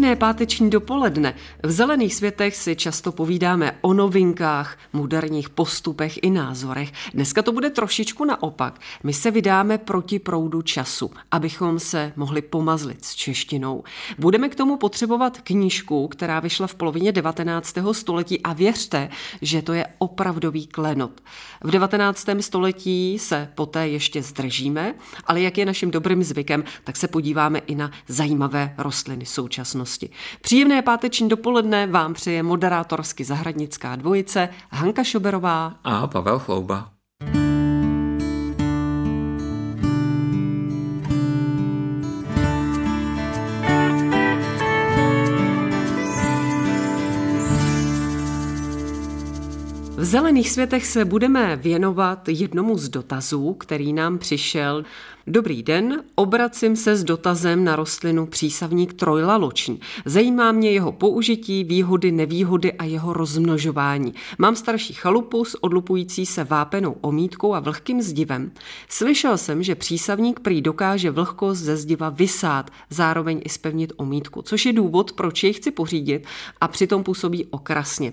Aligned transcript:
Pěkné 0.00 0.16
páteční 0.16 0.70
dopoledne. 0.70 1.34
V 1.62 1.70
Zelených 1.70 2.14
světech 2.14 2.56
si 2.56 2.76
často 2.76 3.12
povídáme 3.12 3.78
o 3.80 3.94
novinkách, 3.94 4.78
moderních 4.92 5.50
postupech 5.50 6.18
i 6.22 6.30
názorech. 6.30 6.92
Dneska 7.14 7.42
to 7.42 7.52
bude 7.52 7.70
trošičku 7.70 8.24
naopak. 8.24 8.80
My 9.02 9.12
se 9.12 9.30
vydáme 9.30 9.78
proti 9.78 10.18
proudu 10.18 10.62
času, 10.62 11.10
abychom 11.30 11.78
se 11.78 12.12
mohli 12.16 12.42
pomazlit 12.42 13.04
s 13.04 13.14
češtinou. 13.14 13.84
Budeme 14.18 14.48
k 14.48 14.54
tomu 14.54 14.76
potřebovat 14.76 15.40
knížku, 15.40 16.08
která 16.08 16.40
vyšla 16.40 16.66
v 16.66 16.74
polovině 16.74 17.12
19. 17.12 17.74
století 17.92 18.40
a 18.42 18.52
věřte, 18.52 19.10
že 19.42 19.62
to 19.62 19.72
je 19.72 19.86
opravdový 19.98 20.66
klenot. 20.66 21.20
V 21.60 21.70
19. 21.70 22.26
století 22.40 23.18
se 23.18 23.48
poté 23.54 23.88
ještě 23.88 24.22
zdržíme, 24.22 24.94
ale 25.26 25.40
jak 25.40 25.58
je 25.58 25.66
naším 25.66 25.90
dobrým 25.90 26.22
zvykem, 26.22 26.64
tak 26.84 26.96
se 26.96 27.08
podíváme 27.08 27.58
i 27.58 27.74
na 27.74 27.90
zajímavé 28.08 28.74
rostliny 28.78 29.26
současnosti 29.26 29.89
budoucnosti. 29.90 30.10
Příjemné 30.40 30.82
páteční 30.82 31.28
dopoledne 31.28 31.86
vám 31.86 32.14
přeje 32.14 32.42
moderátorsky 32.42 33.24
zahradnická 33.24 33.96
dvojice 33.96 34.48
Hanka 34.70 35.04
Šoberová 35.04 35.74
a 35.84 36.06
Pavel 36.06 36.38
Chlouba. 36.38 36.90
V 49.96 50.04
zelených 50.04 50.50
světech 50.50 50.86
se 50.86 51.04
budeme 51.04 51.56
věnovat 51.56 52.28
jednomu 52.28 52.78
z 52.78 52.88
dotazů, 52.88 53.54
který 53.54 53.92
nám 53.92 54.18
přišel 54.18 54.84
Dobrý 55.26 55.62
den, 55.62 56.02
obracím 56.14 56.76
se 56.76 56.96
s 56.96 57.04
dotazem 57.04 57.64
na 57.64 57.76
rostlinu 57.76 58.26
přísavník 58.26 58.92
trojlaloční. 58.92 59.80
Zajímá 60.04 60.52
mě 60.52 60.70
jeho 60.70 60.92
použití, 60.92 61.64
výhody, 61.64 62.12
nevýhody 62.12 62.72
a 62.72 62.84
jeho 62.84 63.12
rozmnožování. 63.12 64.14
Mám 64.38 64.56
starší 64.56 64.94
chalupu 64.94 65.44
s 65.44 65.64
odlupující 65.64 66.26
se 66.26 66.44
vápenou 66.44 66.96
omítkou 67.00 67.54
a 67.54 67.60
vlhkým 67.60 68.02
zdivem. 68.02 68.52
Slyšel 68.88 69.38
jsem, 69.38 69.62
že 69.62 69.74
přísavník 69.74 70.40
prý 70.40 70.62
dokáže 70.62 71.10
vlhkost 71.10 71.60
ze 71.60 71.76
zdiva 71.76 72.08
vysát, 72.08 72.70
zároveň 72.90 73.40
i 73.44 73.48
spevnit 73.48 73.92
omítku, 73.96 74.42
což 74.42 74.66
je 74.66 74.72
důvod, 74.72 75.12
proč 75.12 75.42
jej 75.42 75.52
chci 75.52 75.70
pořídit 75.70 76.26
a 76.60 76.68
přitom 76.68 77.04
působí 77.04 77.46
okrasně. 77.50 78.12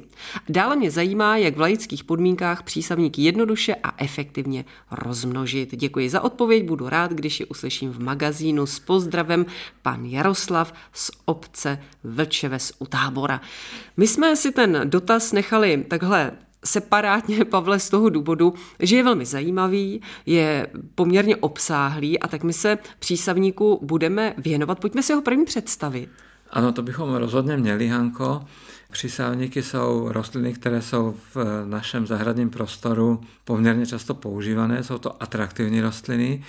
Dále 0.49 0.75
mě 0.75 0.91
zajímá, 0.91 1.37
jak 1.37 1.57
v 1.57 1.61
laických 1.61 2.03
podmínkách 2.03 2.63
přísavník 2.63 3.19
jednoduše 3.19 3.75
a 3.75 3.93
efektivně 3.97 4.65
rozmnožit. 4.91 5.75
Děkuji 5.75 6.09
za 6.09 6.21
odpověď, 6.21 6.63
budu 6.63 6.89
rád 6.89 6.96
rád, 6.97 7.11
když 7.11 7.39
ji 7.39 7.45
uslyším 7.45 7.91
v 7.91 7.99
magazínu 7.99 8.65
s 8.65 8.79
pozdravem 8.79 9.45
pan 9.81 10.05
Jaroslav 10.05 10.73
z 10.93 11.11
obce 11.25 11.79
Vlčeves 12.03 12.73
u 12.79 12.85
tábora. 12.85 13.41
My 13.97 14.07
jsme 14.07 14.35
si 14.35 14.51
ten 14.51 14.81
dotaz 14.85 15.31
nechali 15.31 15.85
takhle 15.87 16.31
separátně, 16.65 17.45
Pavle, 17.53 17.79
z 17.79 17.89
toho 17.89 18.09
důvodu, 18.09 18.53
že 18.79 18.95
je 18.95 19.03
velmi 19.03 19.25
zajímavý, 19.25 20.01
je 20.25 20.67
poměrně 20.95 21.35
obsáhlý 21.35 22.19
a 22.19 22.27
tak 22.27 22.43
my 22.43 22.53
se 22.53 22.77
přísavníku 22.99 23.79
budeme 23.81 24.33
věnovat. 24.37 24.79
Pojďme 24.79 25.03
si 25.03 25.13
ho 25.13 25.21
první 25.21 25.45
představit. 25.45 26.09
Ano, 26.49 26.71
to 26.71 26.81
bychom 26.81 27.15
rozhodně 27.15 27.57
měli, 27.57 27.87
Hanko. 27.87 28.41
Přísávníky 28.91 29.63
jsou 29.63 30.11
rostliny, 30.11 30.53
které 30.53 30.81
jsou 30.81 31.15
v 31.35 31.65
našem 31.65 32.07
zahradním 32.07 32.49
prostoru 32.49 33.21
poměrně 33.43 33.85
často 33.85 34.13
používané. 34.13 34.83
Jsou 34.83 34.97
to 34.97 35.23
atraktivní 35.23 35.81
rostliny. 35.81 36.43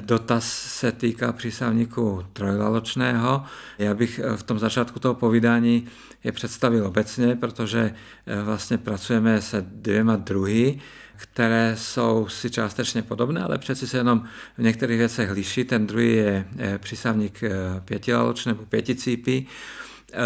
Dotaz 0.00 0.52
se 0.52 0.92
týká 0.92 1.32
přísávníku 1.32 2.24
trojlaločného. 2.32 3.42
Já 3.78 3.94
bych 3.94 4.20
v 4.36 4.42
tom 4.42 4.58
začátku 4.58 4.98
toho 5.00 5.14
povídání 5.14 5.86
je 6.24 6.32
představil 6.32 6.86
obecně, 6.86 7.36
protože 7.36 7.94
vlastně 8.42 8.78
pracujeme 8.78 9.42
se 9.42 9.64
dvěma 9.68 10.16
druhy, 10.16 10.80
které 11.16 11.74
jsou 11.78 12.28
si 12.28 12.50
částečně 12.50 13.02
podobné, 13.02 13.42
ale 13.42 13.58
přeci 13.58 13.86
se 13.86 13.96
jenom 13.96 14.24
v 14.58 14.62
některých 14.62 14.98
věcech 14.98 15.30
liší. 15.30 15.64
Ten 15.64 15.86
druhý 15.86 16.12
je 16.16 16.44
přísávník 16.78 17.40
pětilaločný 17.84 18.50
nebo 18.50 18.64
pěticípy. 18.64 19.46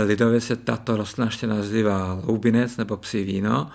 Lidově 0.04 0.41
se 0.41 0.56
tato 0.56 0.97
rostlina 0.97 1.26
ještě 1.26 1.47
nazývá 1.47 2.20
loubinec 2.25 2.76
nebo 2.76 2.97
psí 2.97 3.25
víno, 3.25 3.70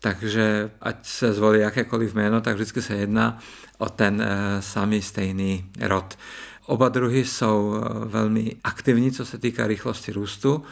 takže 0.00 0.70
ať 0.80 1.06
se 1.06 1.32
zvolí 1.32 1.60
jakékoliv 1.60 2.14
jméno, 2.14 2.40
tak 2.40 2.54
vždycky 2.54 2.82
se 2.82 2.94
jedná 2.94 3.38
o 3.78 3.88
ten 3.88 4.22
eh, 4.22 4.62
samý 4.62 5.02
stejný 5.02 5.64
rod. 5.80 6.18
Oba 6.66 6.88
druhy 6.88 7.24
jsou 7.24 7.74
eh, 7.76 7.88
velmi 8.04 8.56
aktivní, 8.64 9.12
co 9.12 9.26
se 9.26 9.38
týká 9.38 9.66
rychlosti 9.66 10.12
růstu 10.12 10.62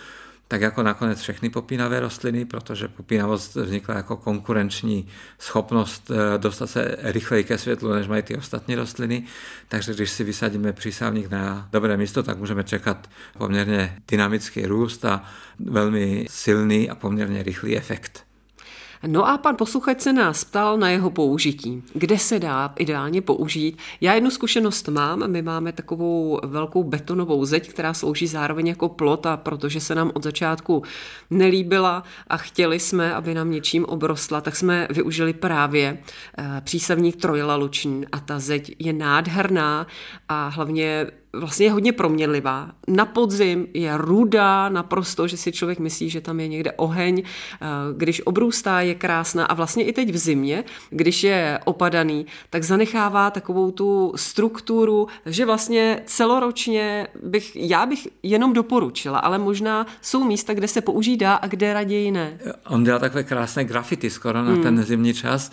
tak 0.50 0.60
jako 0.60 0.82
nakonec 0.82 1.20
všechny 1.20 1.50
popínavé 1.50 2.00
rostliny, 2.00 2.44
protože 2.44 2.88
popínavost 2.88 3.54
vznikla 3.54 3.94
jako 3.94 4.16
konkurenční 4.16 5.06
schopnost 5.38 6.10
eh, 6.10 6.38
dostat 6.38 6.66
se 6.66 6.96
rychleji 7.02 7.44
ke 7.44 7.58
světlu, 7.58 7.92
než 7.92 8.08
mají 8.08 8.22
ty 8.22 8.36
ostatní 8.36 8.74
rostliny. 8.74 9.24
Takže 9.68 9.94
když 9.94 10.10
si 10.10 10.24
vysadíme 10.24 10.72
přísávník 10.72 11.30
na 11.30 11.68
dobré 11.72 11.96
místo, 11.96 12.22
tak 12.22 12.38
můžeme 12.38 12.64
čekat 12.64 13.10
poměrně 13.38 13.96
dynamický 14.08 14.66
růst 14.66 15.04
a 15.04 15.24
velmi 15.58 16.26
silný 16.30 16.90
a 16.90 16.94
poměrně 16.94 17.42
rychlý 17.42 17.76
efekt. 17.76 18.29
No 19.06 19.28
a 19.28 19.38
pan 19.38 19.56
posluchač 19.56 20.00
se 20.00 20.12
nás 20.12 20.44
ptal 20.44 20.78
na 20.78 20.90
jeho 20.90 21.10
použití. 21.10 21.82
Kde 21.94 22.18
se 22.18 22.38
dá 22.38 22.72
ideálně 22.78 23.22
použít? 23.22 23.78
Já 24.00 24.14
jednu 24.14 24.30
zkušenost 24.30 24.88
mám. 24.88 25.30
My 25.30 25.42
máme 25.42 25.72
takovou 25.72 26.40
velkou 26.44 26.84
betonovou 26.84 27.44
zeď, 27.44 27.70
která 27.70 27.94
slouží 27.94 28.26
zároveň 28.26 28.66
jako 28.66 28.88
plot 28.88 29.26
a 29.26 29.36
protože 29.36 29.80
se 29.80 29.94
nám 29.94 30.10
od 30.14 30.22
začátku 30.22 30.82
nelíbila 31.30 32.02
a 32.26 32.36
chtěli 32.36 32.80
jsme, 32.80 33.14
aby 33.14 33.34
nám 33.34 33.50
něčím 33.50 33.84
obrostla, 33.84 34.40
tak 34.40 34.56
jsme 34.56 34.88
využili 34.90 35.32
právě 35.32 35.98
eh, 36.38 36.60
přísavník 36.64 37.16
trojlaluční 37.16 38.06
a 38.12 38.20
ta 38.20 38.38
zeď 38.38 38.76
je 38.78 38.92
nádherná 38.92 39.86
a 40.28 40.48
hlavně 40.48 41.06
vlastně 41.32 41.66
je 41.66 41.72
hodně 41.72 41.92
proměnlivá. 41.92 42.70
Na 42.88 43.04
podzim 43.04 43.66
je 43.74 43.92
rudá 43.96 44.68
naprosto, 44.68 45.28
že 45.28 45.36
si 45.36 45.52
člověk 45.52 45.78
myslí, 45.78 46.10
že 46.10 46.20
tam 46.20 46.40
je 46.40 46.48
někde 46.48 46.72
oheň. 46.72 47.22
Eh, 47.22 47.66
když 47.96 48.22
obrůstá, 48.26 48.80
je 48.80 48.94
krásná 48.94 49.44
a 49.44 49.54
vlastně 49.54 49.84
i 49.84 49.92
teď 49.92 50.10
v 50.10 50.16
zimě, 50.16 50.64
když 50.90 51.24
je 51.24 51.60
opadaný, 51.64 52.26
tak 52.50 52.62
zanechává 52.62 53.30
takovou 53.30 53.70
tu 53.70 54.12
strukturu, 54.16 55.08
že 55.26 55.46
vlastně 55.46 56.02
celoročně 56.06 57.06
bych, 57.22 57.56
já 57.56 57.86
bych 57.86 58.08
jenom 58.22 58.52
doporučila, 58.52 59.18
ale 59.18 59.38
možná 59.38 59.86
jsou 60.02 60.24
místa, 60.24 60.54
kde 60.54 60.68
se 60.68 60.80
používá 60.80 61.34
a 61.34 61.46
kde 61.46 61.74
raději 61.74 62.10
ne. 62.10 62.38
On 62.68 62.84
dělá 62.84 62.98
takové 62.98 63.24
krásné 63.24 63.64
grafity 63.64 64.10
skoro 64.10 64.44
na 64.44 64.52
hmm. 64.52 64.62
ten 64.62 64.84
zimní 64.84 65.14
čas. 65.14 65.50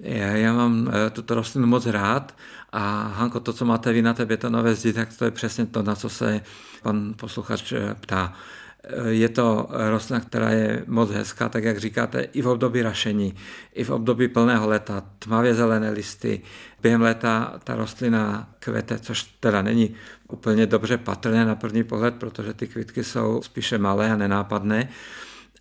Já, 0.00 0.26
já 0.26 0.52
mám 0.52 0.90
eh, 1.06 1.10
tuto 1.10 1.34
rostlinu 1.34 1.66
moc 1.66 1.86
rád 1.86 2.34
a 2.72 3.12
Hanko, 3.16 3.40
to, 3.40 3.52
co 3.52 3.64
máte 3.64 3.92
vy 3.92 4.02
na 4.02 4.14
té 4.14 4.26
betonové 4.26 4.74
zdi, 4.74 4.92
tak 4.92 5.16
to 5.16 5.24
je 5.24 5.30
přesně 5.30 5.66
to, 5.66 5.82
na 5.82 5.94
co 5.94 6.08
se 6.08 6.40
pan 6.82 7.14
posluchač 7.16 7.72
eh, 7.72 7.96
ptá. 8.00 8.32
Eh, 8.84 9.10
je 9.10 9.28
to 9.28 9.68
rostlina, 9.90 10.20
která 10.20 10.50
je 10.50 10.84
moc 10.86 11.10
hezká, 11.10 11.48
tak 11.48 11.64
jak 11.64 11.78
říkáte, 11.78 12.22
i 12.22 12.42
v 12.42 12.48
období 12.48 12.82
rašení, 12.82 13.34
i 13.74 13.84
v 13.84 13.90
období 13.90 14.28
plného 14.28 14.68
leta, 14.68 15.02
tmavě 15.18 15.54
zelené 15.54 15.90
listy. 15.90 16.40
Během 16.82 17.02
léta 17.02 17.60
ta 17.64 17.76
rostlina 17.76 18.48
kvete, 18.58 18.98
což 18.98 19.22
teda 19.22 19.62
není 19.62 19.94
úplně 20.28 20.66
dobře 20.66 20.98
patrné 20.98 21.44
na 21.44 21.54
první 21.54 21.84
pohled, 21.84 22.14
protože 22.14 22.54
ty 22.54 22.66
kvitky 22.66 23.04
jsou 23.04 23.42
spíše 23.42 23.78
malé 23.78 24.10
a 24.10 24.16
nenápadné. 24.16 24.88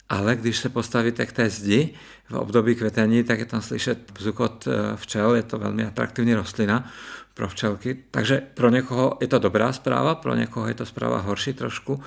Ale 0.09 0.35
když 0.35 0.57
se 0.57 0.69
postavíte 0.69 1.25
k 1.25 1.31
té 1.31 1.49
zdi 1.49 1.93
v 2.29 2.33
období 2.33 2.75
kvetení, 2.75 3.23
tak 3.23 3.39
je 3.39 3.45
tam 3.45 3.61
slyšet 3.61 4.11
bzukot 4.11 4.67
eh, 4.67 4.97
včel, 4.97 5.35
je 5.35 5.43
to 5.43 5.57
velmi 5.57 5.85
atraktivní 5.85 6.33
rostlina 6.33 6.91
pro 7.33 7.47
včelky. 7.47 7.97
Takže 8.11 8.41
pro 8.53 8.69
někoho 8.69 9.17
je 9.21 9.27
to 9.27 9.39
dobrá 9.39 9.73
zpráva, 9.73 10.15
pro 10.15 10.35
někoho 10.35 10.67
je 10.67 10.73
to 10.73 10.85
zpráva 10.85 11.17
horší 11.17 11.53
trošku, 11.53 12.03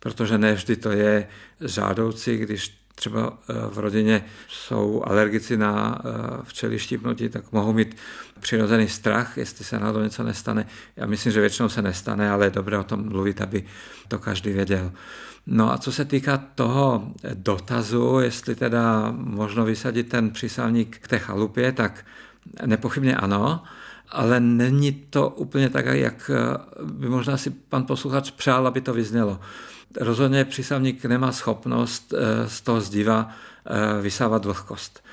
protože 0.00 0.38
ne 0.38 0.54
vždy 0.54 0.76
to 0.76 0.90
je 0.90 1.28
žádoucí, 1.60 2.36
když 2.36 2.84
třeba 2.94 3.38
eh, 3.48 3.54
v 3.70 3.78
rodině 3.78 4.24
jsou 4.48 5.02
alergici 5.06 5.56
na 5.56 5.98
eh, 5.98 6.10
včely 6.42 6.78
štípnutí, 6.78 7.28
tak 7.28 7.52
mohou 7.52 7.72
mít 7.72 7.96
přirozený 8.40 8.88
strach, 8.88 9.38
jestli 9.38 9.64
se 9.64 9.78
náhodou 9.78 10.00
něco 10.00 10.22
nestane. 10.22 10.66
Já 10.96 11.06
myslím, 11.06 11.32
že 11.32 11.40
většinou 11.40 11.68
se 11.68 11.82
nestane, 11.82 12.30
ale 12.30 12.46
je 12.46 12.50
dobré 12.50 12.78
o 12.78 12.84
tom 12.84 13.08
mluvit, 13.08 13.40
aby 13.40 13.64
to 14.08 14.18
každý 14.18 14.52
věděl. 14.52 14.92
No 15.46 15.72
a 15.72 15.78
co 15.78 15.92
se 15.92 16.04
týká 16.04 16.36
toho 16.54 17.12
dotazu, 17.34 18.18
jestli 18.18 18.54
teda 18.54 19.14
možno 19.16 19.64
vysadit 19.64 20.08
ten 20.08 20.30
přísavník 20.30 20.98
k 20.98 21.08
té 21.08 21.18
chalupě, 21.18 21.72
tak 21.72 22.04
nepochybně 22.66 23.16
ano. 23.16 23.62
ale 24.08 24.40
není 24.40 24.92
to 24.92 25.28
úplně 25.28 25.70
tak, 25.70 25.86
jak 25.86 26.30
by 26.84 27.08
možná 27.08 27.36
si 27.36 27.50
pan 27.50 27.86
posluchač 27.86 28.30
přál, 28.30 28.66
aby 28.66 28.80
to 28.80 28.92
vyznělo. 28.92 29.40
Rozhodně 30.00 30.44
přísavník 30.44 31.04
nemá 31.04 31.32
schopnost 31.32 32.14
z 32.46 32.60
toho 32.60 32.80
zdiva 32.80 33.28
vysávat 34.00 34.44
vlhkost. 34.44 35.04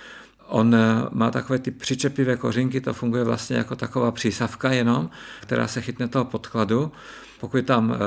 On 0.51 0.75
eh, 0.75 1.07
má 1.12 1.31
takové 1.31 1.60
ty 1.60 1.72
přičepivé 1.72 2.38
kořínky, 2.38 2.81
to 2.81 2.94
funguje 2.94 3.24
vlastně 3.24 3.57
jako 3.57 3.75
taková 3.75 4.12
přísavka 4.12 4.72
jenom, 4.72 5.10
která 5.42 5.68
se 5.68 5.81
chytne 5.81 6.07
toho 6.07 6.25
podkladu. 6.25 6.92
Pokud 7.42 7.58
je 7.58 7.64
tam 7.64 7.94
eh, 7.94 7.98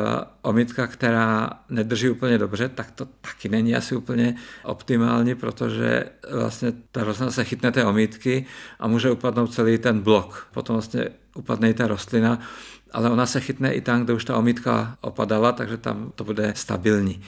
omítka, 0.43 0.87
která 0.87 1.51
nedrží 1.69 2.11
úplně 2.11 2.39
dobře, 2.39 2.69
tak 2.69 2.91
to 2.91 3.07
taky 3.21 3.49
není 3.49 3.77
asi 3.77 3.97
úplně 3.97 4.35
optimální, 4.65 5.35
protože 5.35 6.05
vlastně 6.33 6.73
ta 6.93 7.05
rostlina 7.05 7.31
se 7.31 7.45
chytne 7.45 7.73
té 7.73 7.85
omítky 7.85 8.47
a 8.79 8.89
může 8.89 9.11
upadnout 9.11 9.55
celý 9.55 9.79
ten 9.79 10.01
blok. 10.01 10.49
Potom 10.53 10.75
vlastně 10.75 11.09
upadne 11.35 11.71
i 11.71 11.75
ta 11.75 11.87
rostlina, 11.87 12.39
ale 12.93 13.11
ona 13.11 13.27
se 13.27 13.41
chytne 13.41 13.75
i 13.75 13.81
tam, 13.81 14.05
kde 14.05 14.13
už 14.13 14.25
ta 14.25 14.37
omítka 14.37 14.97
opadala, 15.01 15.53
takže 15.53 15.77
tam 15.77 16.13
to 16.15 16.25
bude 16.25 16.53
stabilní. 16.57 17.23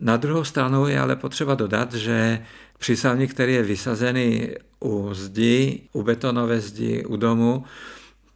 Na 0.00 0.16
druhou 0.16 0.44
stranu 0.44 0.86
je 0.86 1.00
ale 1.00 1.16
potřeba 1.16 1.54
dodat, 1.54 1.94
že 1.94 2.42
přísavník, 2.78 3.30
který 3.30 3.54
je 3.54 3.62
vysazený 3.62 4.48
u 4.80 5.14
zdi, 5.14 5.88
u 5.92 6.02
betonové 6.02 6.60
zdi, 6.60 7.04
u 7.04 7.16
domu, 7.16 7.64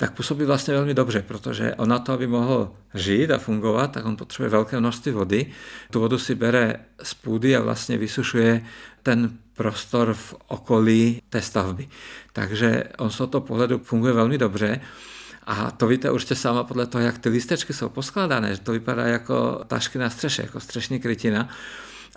tak 0.03 0.13
působí 0.13 0.45
vlastně 0.45 0.75
velmi 0.75 0.95
dobře, 0.95 1.23
protože 1.23 1.75
on 1.75 1.89
na 1.89 1.99
to, 1.99 2.13
aby 2.13 2.27
mohl 2.27 2.71
žít 2.95 3.31
a 3.31 3.39
fungovat, 3.39 3.93
tak 3.93 4.05
on 4.05 4.17
potřebuje 4.17 4.51
velké 4.51 4.81
množství 4.81 5.13
vody. 5.13 5.47
Tu 5.91 6.01
vodu 6.01 6.19
si 6.19 6.35
bere 6.35 6.77
z 7.03 7.15
půdy 7.15 7.57
a 7.57 7.61
vlastně 7.61 7.99
vysušuje 7.99 8.63
ten 9.03 9.31
prostor 9.55 10.15
v 10.15 10.35
okolí 10.47 11.23
té 11.31 11.43
stavby. 11.43 11.89
Takže 12.33 12.85
on 12.99 13.11
z 13.11 13.17
tohoto 13.17 13.41
pohledu 13.41 13.79
funguje 13.79 14.13
velmi 14.13 14.39
dobře. 14.39 14.81
A 15.47 15.71
to 15.71 15.87
víte 15.87 16.11
určitě 16.11 16.35
sama 16.35 16.65
podle 16.65 16.87
toho, 16.87 17.05
jak 17.05 17.19
ty 17.19 17.29
listečky 17.29 17.73
jsou 17.73 17.89
poskládané, 17.89 18.55
že 18.55 18.61
to 18.61 18.73
vypadá 18.73 19.07
jako 19.07 19.65
tašky 19.67 19.99
na 19.99 20.11
střeše, 20.11 20.43
jako 20.43 20.61
střešní 20.61 21.01
krytina. 21.01 21.49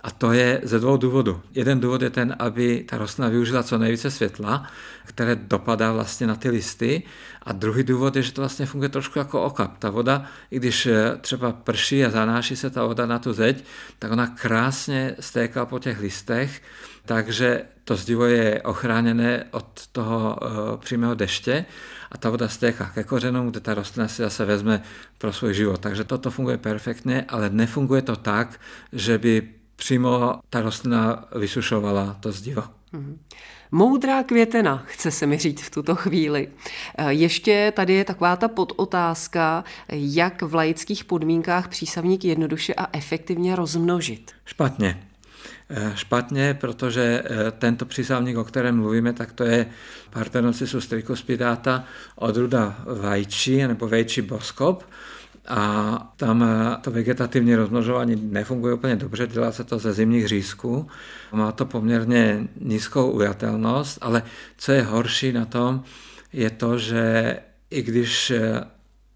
A 0.06 0.10
to 0.10 0.32
je 0.32 0.60
ze 0.62 0.78
dvou 0.78 0.96
důvodů. 0.96 1.40
Jeden 1.54 1.80
důvod 1.80 2.02
je 2.02 2.10
ten, 2.10 2.36
aby 2.38 2.84
ta 2.88 2.98
rostlina 2.98 3.28
využila 3.28 3.62
co 3.62 3.78
nejvíce 3.78 4.10
světla, 4.10 4.66
které 5.04 5.36
dopadá 5.36 5.92
vlastně 5.92 6.26
na 6.26 6.34
ty 6.34 6.50
listy. 6.50 7.02
A 7.42 7.52
druhý 7.52 7.84
důvod 7.84 8.16
je, 8.16 8.22
že 8.22 8.32
to 8.32 8.40
vlastně 8.40 8.66
funguje 8.66 8.88
trošku 8.88 9.18
jako 9.18 9.42
okap. 9.42 9.78
Ta 9.78 9.90
voda, 9.90 10.24
i 10.50 10.56
když 10.56 10.86
eh, 10.86 11.16
třeba 11.20 11.52
prší 11.52 12.04
a 12.04 12.10
zanáší 12.10 12.56
se 12.56 12.70
ta 12.70 12.86
voda 12.86 13.06
na 13.06 13.18
tu 13.18 13.32
zeď, 13.32 13.64
tak 13.98 14.12
ona 14.12 14.26
krásně 14.26 15.16
stéká 15.20 15.66
po 15.66 15.78
těch 15.78 16.00
listech, 16.00 16.62
takže 17.04 17.62
to 17.84 17.96
zdivo 17.96 18.24
je 18.24 18.62
ochráněné 18.62 19.44
od 19.50 19.86
toho 19.92 20.38
uh, 20.42 20.48
přímého 20.80 21.14
deště 21.14 21.64
a 22.12 22.18
ta 22.18 22.30
voda 22.30 22.48
stéká 22.48 22.90
ke 22.94 23.04
kořenům, 23.04 23.50
kde 23.50 23.60
ta 23.60 23.74
rostlina 23.74 24.08
si 24.08 24.22
zase 24.22 24.44
vezme 24.44 24.82
pro 25.18 25.32
svůj 25.32 25.54
život. 25.54 25.80
Takže 25.80 26.04
toto 26.04 26.30
funguje 26.30 26.58
perfektně, 26.58 27.24
ale 27.28 27.50
nefunguje 27.50 28.02
to 28.02 28.16
tak, 28.16 28.60
že 28.92 29.18
by 29.18 29.48
přímo 29.76 30.34
ta 30.50 30.60
rostlina 30.60 31.24
vysušovala 31.36 32.16
to 32.20 32.32
zdivo. 32.32 32.62
Mm-hmm. 32.62 33.16
Moudrá 33.70 34.22
květena, 34.22 34.82
chce 34.86 35.10
se 35.10 35.26
mi 35.26 35.38
říct 35.38 35.62
v 35.62 35.70
tuto 35.70 35.94
chvíli. 35.94 36.48
E, 36.98 37.12
ještě 37.12 37.72
tady 37.76 37.92
je 37.92 38.04
taková 38.04 38.36
ta 38.36 38.48
podotázka, 38.48 39.64
jak 39.88 40.42
v 40.42 40.54
laických 40.54 41.04
podmínkách 41.04 41.68
přísavník 41.68 42.24
jednoduše 42.24 42.74
a 42.74 42.88
efektivně 42.92 43.56
rozmnožit. 43.56 44.32
Špatně. 44.44 45.06
E, 45.70 45.92
špatně, 45.94 46.54
protože 46.54 47.22
e, 47.24 47.50
tento 47.50 47.86
přísavník, 47.86 48.36
o 48.36 48.44
kterém 48.44 48.76
mluvíme, 48.76 49.12
tak 49.12 49.32
to 49.32 49.44
je 49.44 49.66
Partenocissus 50.10 50.86
tricuspidata 50.86 51.84
odruda 52.16 52.76
vajčí 53.00 53.66
nebo 53.66 53.88
vejčí 53.88 54.22
boskop 54.22 54.84
a 55.48 56.12
tam 56.16 56.42
eh, 56.42 56.76
to 56.80 56.90
vegetativní 56.90 57.54
rozmnožování 57.54 58.16
nefunguje 58.16 58.74
úplně 58.74 58.96
dobře, 58.96 59.26
dělá 59.26 59.52
se 59.52 59.64
to 59.64 59.78
ze 59.78 59.92
zimních 59.92 60.28
řízků, 60.28 60.88
má 61.32 61.52
to 61.52 61.66
poměrně 61.66 62.48
nízkou 62.60 63.10
ujatelnost, 63.10 63.98
ale 64.00 64.22
co 64.56 64.72
je 64.72 64.82
horší 64.82 65.32
na 65.32 65.44
tom, 65.44 65.82
je 66.32 66.50
to, 66.50 66.78
že 66.78 67.36
i 67.70 67.82
když 67.82 68.30
eh, 68.30 68.64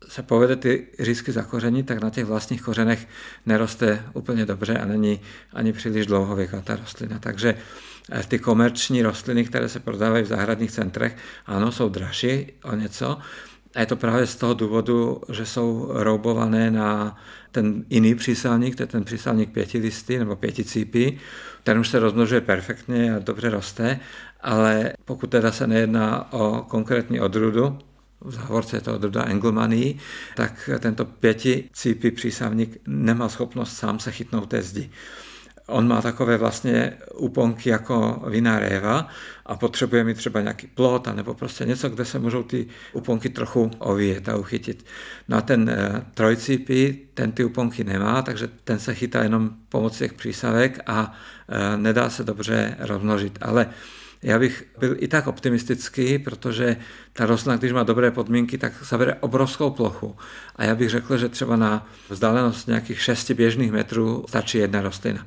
se 0.09 0.23
povede 0.23 0.56
ty 0.56 0.87
řízky 0.99 1.32
zakoření, 1.32 1.82
tak 1.82 2.00
na 2.00 2.11
těch 2.11 2.25
vlastních 2.25 2.62
kořenech 2.62 3.09
neroste 3.47 4.05
úplně 4.12 4.47
dobře 4.47 4.79
a 4.79 4.85
není 4.85 5.21
ani 5.53 5.73
příliš 5.73 6.06
dlouhověká 6.06 6.61
ta 6.61 6.77
rostlina. 6.77 7.19
Takže 7.19 7.55
eh, 8.12 8.23
ty 8.29 8.38
komerční 8.38 9.03
rostliny, 9.03 9.44
které 9.44 9.69
se 9.69 9.81
prodávají 9.81 10.25
v 10.25 10.29
zahradních 10.29 10.71
centrech, 10.71 11.17
ano, 11.47 11.73
jsou 11.73 11.88
dražší 11.88 12.53
o 12.62 12.77
něco, 12.77 13.19
a 13.75 13.81
je 13.81 13.87
to 13.87 13.96
právě 13.96 14.26
z 14.26 14.37
toho 14.37 14.55
důvodu, 14.55 15.20
že 15.32 15.46
jsou 15.46 15.87
roubované 15.90 16.70
na 16.70 17.17
ten 17.52 17.84
jiný 17.90 18.14
přísálník, 18.14 18.76
to 18.76 18.82
je 18.82 18.87
ten 18.87 19.05
přísálník 19.05 19.52
pětilisty 19.52 20.19
nebo 20.19 20.37
pěticípy, 20.37 21.19
ten 21.62 21.78
už 21.78 21.88
se 21.88 21.99
rozmnožuje 21.99 22.40
perfektně 22.40 23.14
a 23.14 23.19
dobře 23.19 23.50
roste, 23.50 24.00
ale 24.40 24.93
pokud 25.05 25.31
teda 25.31 25.52
se 25.52 25.67
nejedná 25.67 26.32
o 26.32 26.62
konkrétní 26.69 27.20
odrudu, 27.20 27.78
v 28.20 28.34
závorce 28.34 28.76
je 28.76 28.81
to 28.81 28.94
odruda 28.94 29.25
Engelmanii, 29.25 29.99
tak 30.37 30.70
tento 30.78 31.05
pěticípy 31.05 32.11
přísávník 32.11 32.81
nemá 32.87 33.28
schopnost 33.28 33.76
sám 33.76 33.99
se 33.99 34.12
chytnout 34.12 34.49
té 34.49 34.62
zdi. 34.62 34.90
On 35.70 35.88
má 35.88 36.02
takové 36.02 36.37
vlastně 36.37 36.93
úponky 37.14 37.70
jako 37.70 38.22
vina 38.26 38.58
réva 38.58 39.08
a 39.46 39.56
potřebuje 39.56 40.05
mít 40.05 40.17
třeba 40.17 40.40
nějaký 40.40 40.67
plot 40.67 41.08
nebo 41.14 41.34
prostě 41.34 41.64
něco, 41.64 41.88
kde 41.88 42.05
se 42.05 42.19
můžou 42.19 42.43
ty 42.43 42.67
úponky 42.93 43.28
trochu 43.28 43.70
ovíjet 43.78 44.28
a 44.28 44.37
uchytit. 44.37 44.87
No 45.28 45.37
a 45.37 45.40
ten 45.40 45.70
e, 45.70 46.05
ten 47.14 47.32
ty 47.32 47.44
úponky 47.44 47.84
nemá, 47.84 48.22
takže 48.22 48.49
ten 48.64 48.78
se 48.78 48.94
chytá 48.94 49.22
jenom 49.22 49.50
pomocí 49.69 49.99
těch 49.99 50.12
přísavek 50.12 50.81
a 50.87 51.14
e, 51.49 51.76
nedá 51.76 52.11
se 52.11 52.25
dobře 52.25 52.76
rozmnožit. 52.78 53.38
Ale 53.43 53.67
já 54.22 54.38
bych 54.38 54.64
byl 54.78 54.96
i 54.99 55.08
tak 55.08 55.26
optimistický, 55.26 56.19
protože 56.19 56.76
ta 57.12 57.26
rostlina, 57.26 57.56
když 57.56 57.72
má 57.72 57.82
dobré 57.82 58.11
podmínky, 58.11 58.58
tak 58.58 58.72
zabere 58.84 59.14
obrovskou 59.14 59.70
plochu. 59.70 60.17
A 60.56 60.64
já 60.64 60.75
bych 60.75 60.90
řekl, 60.90 61.19
že 61.19 61.28
třeba 61.28 61.56
na 61.56 61.87
vzdálenost 62.08 62.69
nějakých 62.69 63.02
6 63.02 63.31
běžných 63.31 63.72
metrů 63.72 64.25
stačí 64.28 64.58
jedna 64.58 64.81
rostlina 64.81 65.26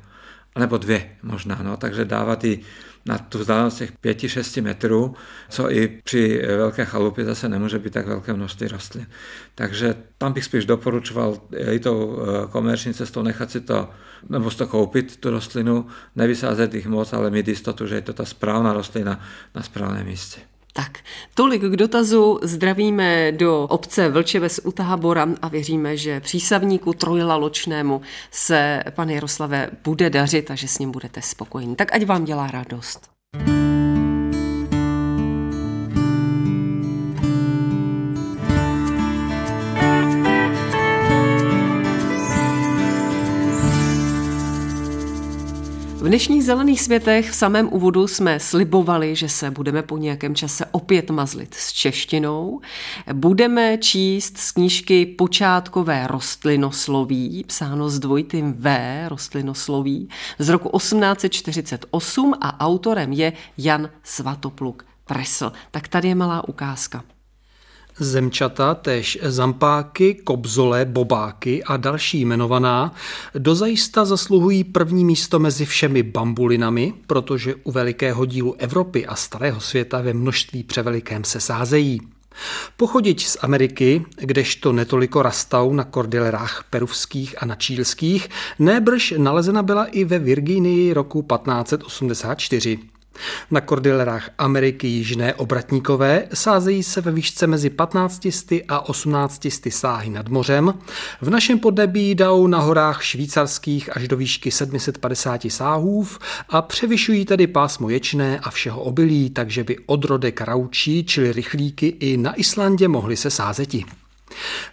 nebo 0.58 0.78
dvě 0.78 1.16
možná, 1.22 1.60
no, 1.62 1.76
takže 1.76 2.04
dávat 2.04 2.44
i 2.44 2.60
na 3.06 3.18
tu 3.18 3.38
vzdálenost 3.38 3.78
těch 3.78 3.92
5-6 4.04 4.62
metrů, 4.62 5.14
co 5.48 5.72
i 5.72 5.88
při 6.04 6.42
velké 6.46 6.84
chalupě 6.84 7.24
zase 7.24 7.48
nemůže 7.48 7.78
být 7.78 7.92
tak 7.92 8.06
velké 8.06 8.32
množství 8.32 8.68
rostlin. 8.68 9.06
Takže 9.54 9.94
tam 10.18 10.32
bych 10.32 10.44
spíš 10.44 10.64
doporučoval 10.64 11.38
i 11.70 11.78
tou 11.78 12.18
eh, 12.18 12.46
komerční 12.50 12.94
cestou 12.94 13.22
nechat 13.22 13.50
si 13.50 13.60
to, 13.60 13.90
nebo 14.28 14.50
si 14.50 14.58
to 14.58 14.66
koupit, 14.66 15.16
tu 15.16 15.30
rostlinu, 15.30 15.86
nevysázet 16.16 16.74
jich 16.74 16.86
moc, 16.86 17.12
ale 17.12 17.30
mít 17.30 17.48
jistotu, 17.48 17.86
že 17.86 17.94
je 17.94 18.00
to 18.00 18.12
ta 18.12 18.24
správná 18.24 18.72
rostlina 18.72 19.20
na 19.54 19.62
správném 19.62 20.06
místě. 20.06 20.40
Tak, 20.76 20.98
tolik 21.34 21.62
k 21.62 21.76
dotazu. 21.76 22.38
Zdravíme 22.42 23.32
do 23.32 23.62
obce 23.62 24.08
Vlčeves 24.08 24.60
u 24.64 24.72
Tábora 24.72 25.28
a 25.42 25.48
věříme, 25.48 25.96
že 25.96 26.20
přísavníku 26.20 26.92
trojlaločnému 26.92 28.00
se, 28.30 28.82
pan 28.90 29.10
Jaroslave, 29.10 29.70
bude 29.84 30.10
dařit 30.10 30.50
a 30.50 30.54
že 30.54 30.68
s 30.68 30.78
ním 30.78 30.90
budete 30.90 31.22
spokojení. 31.22 31.76
Tak 31.76 31.94
ať 31.94 32.06
vám 32.06 32.24
dělá 32.24 32.46
radost. 32.46 33.10
V 33.46 33.73
dnešních 46.14 46.44
zelených 46.44 46.80
světech 46.80 47.30
v 47.30 47.34
samém 47.34 47.68
úvodu 47.72 48.06
jsme 48.06 48.40
slibovali, 48.40 49.16
že 49.16 49.28
se 49.28 49.50
budeme 49.50 49.82
po 49.82 49.98
nějakém 49.98 50.34
čase 50.34 50.64
opět 50.70 51.10
mazlit 51.10 51.54
s 51.54 51.72
češtinou. 51.72 52.60
Budeme 53.12 53.78
číst 53.78 54.38
z 54.38 54.52
knížky 54.52 55.06
Počátkové 55.06 56.06
rostlinosloví, 56.06 57.44
psáno 57.46 57.88
s 57.88 57.98
dvojitým 57.98 58.52
V, 58.52 58.78
rostlinosloví, 59.08 60.08
z 60.38 60.48
roku 60.48 60.78
1848 60.78 62.34
a 62.40 62.60
autorem 62.60 63.12
je 63.12 63.32
Jan 63.58 63.90
Svatopluk 64.02 64.86
Presl. 65.04 65.52
Tak 65.70 65.88
tady 65.88 66.08
je 66.08 66.14
malá 66.14 66.48
ukázka. 66.48 67.13
Zemčata, 67.98 68.74
tež 68.74 69.18
zampáky, 69.22 70.14
kobzole, 70.14 70.84
bobáky 70.84 71.64
a 71.64 71.76
další 71.76 72.20
jmenovaná 72.20 72.94
dozajista 73.34 74.04
zasluhují 74.04 74.64
první 74.64 75.04
místo 75.04 75.38
mezi 75.38 75.64
všemi 75.64 76.02
bambulinami, 76.02 76.94
protože 77.06 77.54
u 77.54 77.72
velikého 77.72 78.24
dílu 78.24 78.54
Evropy 78.58 79.06
a 79.06 79.14
starého 79.14 79.60
světa 79.60 80.00
ve 80.00 80.12
množství 80.12 80.62
převelikém 80.62 81.24
se 81.24 81.40
sázejí. 81.40 82.00
Pochodiť 82.76 83.26
z 83.26 83.36
Ameriky, 83.40 84.04
kdežto 84.16 84.72
netoliko 84.72 85.22
rastau 85.22 85.72
na 85.72 85.84
kordilerách 85.84 86.64
peruvských 86.70 87.42
a 87.42 87.46
na 87.46 87.54
čílských, 87.54 88.28
nébrž 88.58 89.14
nalezena 89.16 89.62
byla 89.62 89.84
i 89.84 90.04
ve 90.04 90.18
Virginii 90.18 90.92
roku 90.92 91.22
1584. 91.22 92.78
Na 93.50 93.60
kordilerách 93.60 94.30
Ameriky 94.38 94.86
jižné 94.86 95.34
obratníkové 95.34 96.28
sázejí 96.34 96.82
se 96.82 97.00
ve 97.00 97.12
výšce 97.12 97.46
mezi 97.46 97.70
15 97.70 98.26
a 98.68 98.88
18 98.88 99.46
sáhy 99.68 100.10
nad 100.10 100.28
mořem. 100.28 100.74
V 101.20 101.30
našem 101.30 101.58
podnebí 101.58 102.10
jdou 102.10 102.46
na 102.46 102.58
horách 102.58 103.02
švýcarských 103.02 103.96
až 103.96 104.08
do 104.08 104.16
výšky 104.16 104.50
750 104.50 105.40
sáhův 105.48 106.18
a 106.48 106.62
převyšují 106.62 107.24
tedy 107.24 107.46
pásmo 107.46 107.90
ječné 107.90 108.38
a 108.38 108.50
všeho 108.50 108.82
obilí, 108.82 109.30
takže 109.30 109.64
by 109.64 109.78
odrodek 109.86 110.40
raučí, 110.40 111.04
čili 111.04 111.32
rychlíky, 111.32 111.86
i 111.86 112.16
na 112.16 112.40
Islandě 112.40 112.88
mohly 112.88 113.16
se 113.16 113.30
sázeti. 113.30 113.84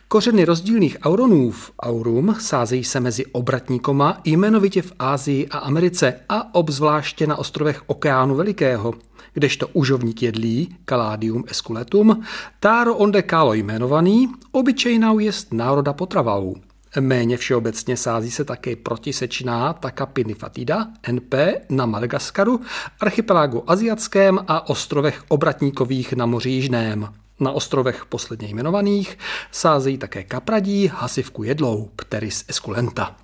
Kořeny 0.07 0.45
rozdílných 0.45 0.97
auronův, 1.03 1.71
aurum, 1.79 2.35
sázejí 2.39 2.83
se 2.83 2.99
mezi 2.99 3.25
obratníkoma 3.25 4.21
jmenovitě 4.25 4.81
v 4.81 4.93
Ázii 4.99 5.47
a 5.47 5.57
Americe 5.57 6.19
a 6.29 6.55
obzvláště 6.55 7.27
na 7.27 7.35
ostrovech 7.35 7.83
Okeánu 7.87 8.35
Velikého, 8.35 8.93
kdežto 9.33 9.67
užovník 9.73 10.23
jedlí, 10.23 10.75
Caladium 10.85 11.43
esculetum, 11.47 12.23
táro 12.59 12.95
onde 12.95 13.21
kálo 13.21 13.53
jmenovaný, 13.53 14.27
obyčejnou 14.51 15.19
jest 15.19 15.53
národa 15.53 15.93
potravou. 15.93 16.55
Méně 16.99 17.37
všeobecně 17.37 17.97
sází 17.97 18.31
se 18.31 18.45
také 18.45 18.75
protisečná 18.75 19.73
taka 19.73 20.05
pinifatida, 20.05 20.87
NP, 21.11 21.33
na 21.69 21.85
Madagaskaru, 21.85 22.61
archipelágu 22.99 23.71
aziatském 23.71 24.39
a 24.47 24.69
ostrovech 24.69 25.23
obratníkových 25.27 26.13
na 26.13 26.25
moři 26.25 26.49
Jižném. 26.49 27.20
Na 27.41 27.51
ostrovech 27.51 28.05
posledně 28.05 28.47
jmenovaných 28.47 29.17
sázejí 29.51 29.97
také 29.97 30.23
kapradí, 30.23 30.87
hasivku 30.87 31.43
jedlou, 31.43 31.89
Pteris 31.95 32.45
esculenta. 32.47 33.15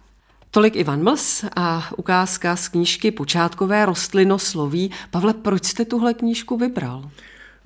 Tolik 0.51 0.75
Ivan 0.75 1.03
Mls 1.03 1.45
a 1.55 1.89
ukázka 1.97 2.55
z 2.55 2.67
knížky 2.67 3.11
Počátkové 3.11 3.85
rostlinosloví. 3.85 4.91
Pavle, 5.11 5.33
proč 5.33 5.65
jste 5.65 5.85
tuhle 5.85 6.13
knížku 6.13 6.57
vybral? 6.57 7.09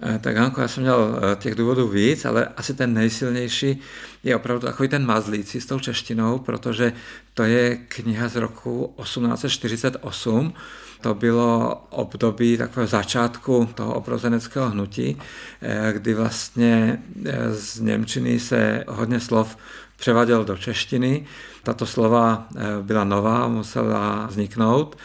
Eh, 0.04 0.20
tak 0.20 0.38
Hanko, 0.38 0.62
já 0.62 0.68
jsem 0.68 0.84
měl 0.84 1.20
eh, 1.20 1.36
těch 1.36 1.56
důvodů 1.56 1.88
víc, 1.88 2.26
ale 2.26 2.46
asi 2.58 2.74
ten 2.74 2.94
nejsilnější 2.94 3.80
je 4.24 4.36
opravdu 4.36 4.68
takový 4.68 4.90
ten 4.90 5.06
mazlící 5.06 5.62
s 5.62 5.66
tou 5.66 5.80
češtinou, 5.80 6.40
protože 6.40 6.94
to 7.34 7.44
je 7.44 7.76
kniha 7.76 8.28
z 8.28 8.36
roku 8.36 8.94
1848, 9.02 10.54
to 11.02 11.14
bylo 11.14 11.82
období 11.90 12.58
takového 12.58 12.88
začátku 12.88 13.70
toho 13.76 13.94
obrozeneckého 13.94 14.70
hnutí, 14.70 15.18
eh, 15.62 15.94
kdy 15.94 16.14
vlastně 16.14 17.02
eh, 17.26 17.54
z 17.54 17.80
Němčiny 17.80 18.40
se 18.40 18.84
hodně 18.88 19.20
slov 19.20 19.58
převáděl 19.98 20.46
do 20.46 20.58
češtiny. 20.58 21.26
Tato 21.64 21.86
slova 21.86 22.48
eh, 22.56 22.62
byla 22.82 23.04
nová, 23.04 23.48
musela 23.48 24.26
vzniknout 24.26 24.98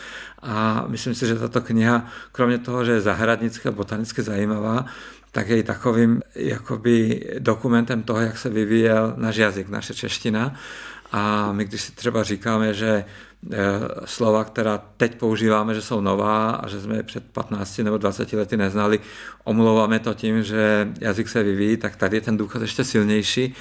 a 0.42 0.84
myslím 0.88 1.14
si, 1.14 1.26
že 1.26 1.34
tato 1.34 1.60
kniha, 1.60 2.06
kromě 2.32 2.58
toho, 2.58 2.84
že 2.84 2.92
je 2.92 3.00
zahradnicky 3.00 3.70
botanicky 3.70 4.22
zajímavá, 4.22 4.86
tak 5.32 5.48
je 5.48 5.58
i 5.58 5.62
takovým 5.62 6.22
jakoby 6.34 7.20
dokumentem 7.38 8.02
toho, 8.02 8.20
jak 8.20 8.38
se 8.38 8.48
vyvíjel 8.48 9.14
náš 9.16 9.36
jazyk, 9.36 9.68
naše 9.68 9.94
čeština. 9.94 10.54
A 11.12 11.52
my, 11.52 11.64
když 11.64 11.82
si 11.82 11.92
třeba 11.92 12.22
říkáme, 12.22 12.74
že 12.74 13.04
slova, 14.04 14.44
která 14.44 14.82
teď 14.96 15.14
používáme, 15.14 15.74
že 15.74 15.82
jsou 15.82 16.00
nová 16.00 16.50
a 16.50 16.68
že 16.68 16.80
jsme 16.80 16.96
je 16.96 17.02
před 17.02 17.24
15 17.32 17.78
nebo 17.78 17.98
20 17.98 18.32
lety 18.32 18.56
neznali, 18.56 19.00
omlouváme 19.44 19.98
to 19.98 20.14
tím, 20.14 20.42
že 20.42 20.88
jazyk 21.00 21.28
se 21.28 21.42
vyvíjí, 21.42 21.76
tak 21.76 21.96
tady 21.96 22.16
je 22.16 22.20
ten 22.20 22.36
důkaz 22.36 22.62
ještě 22.62 22.84
silnější, 22.84 23.54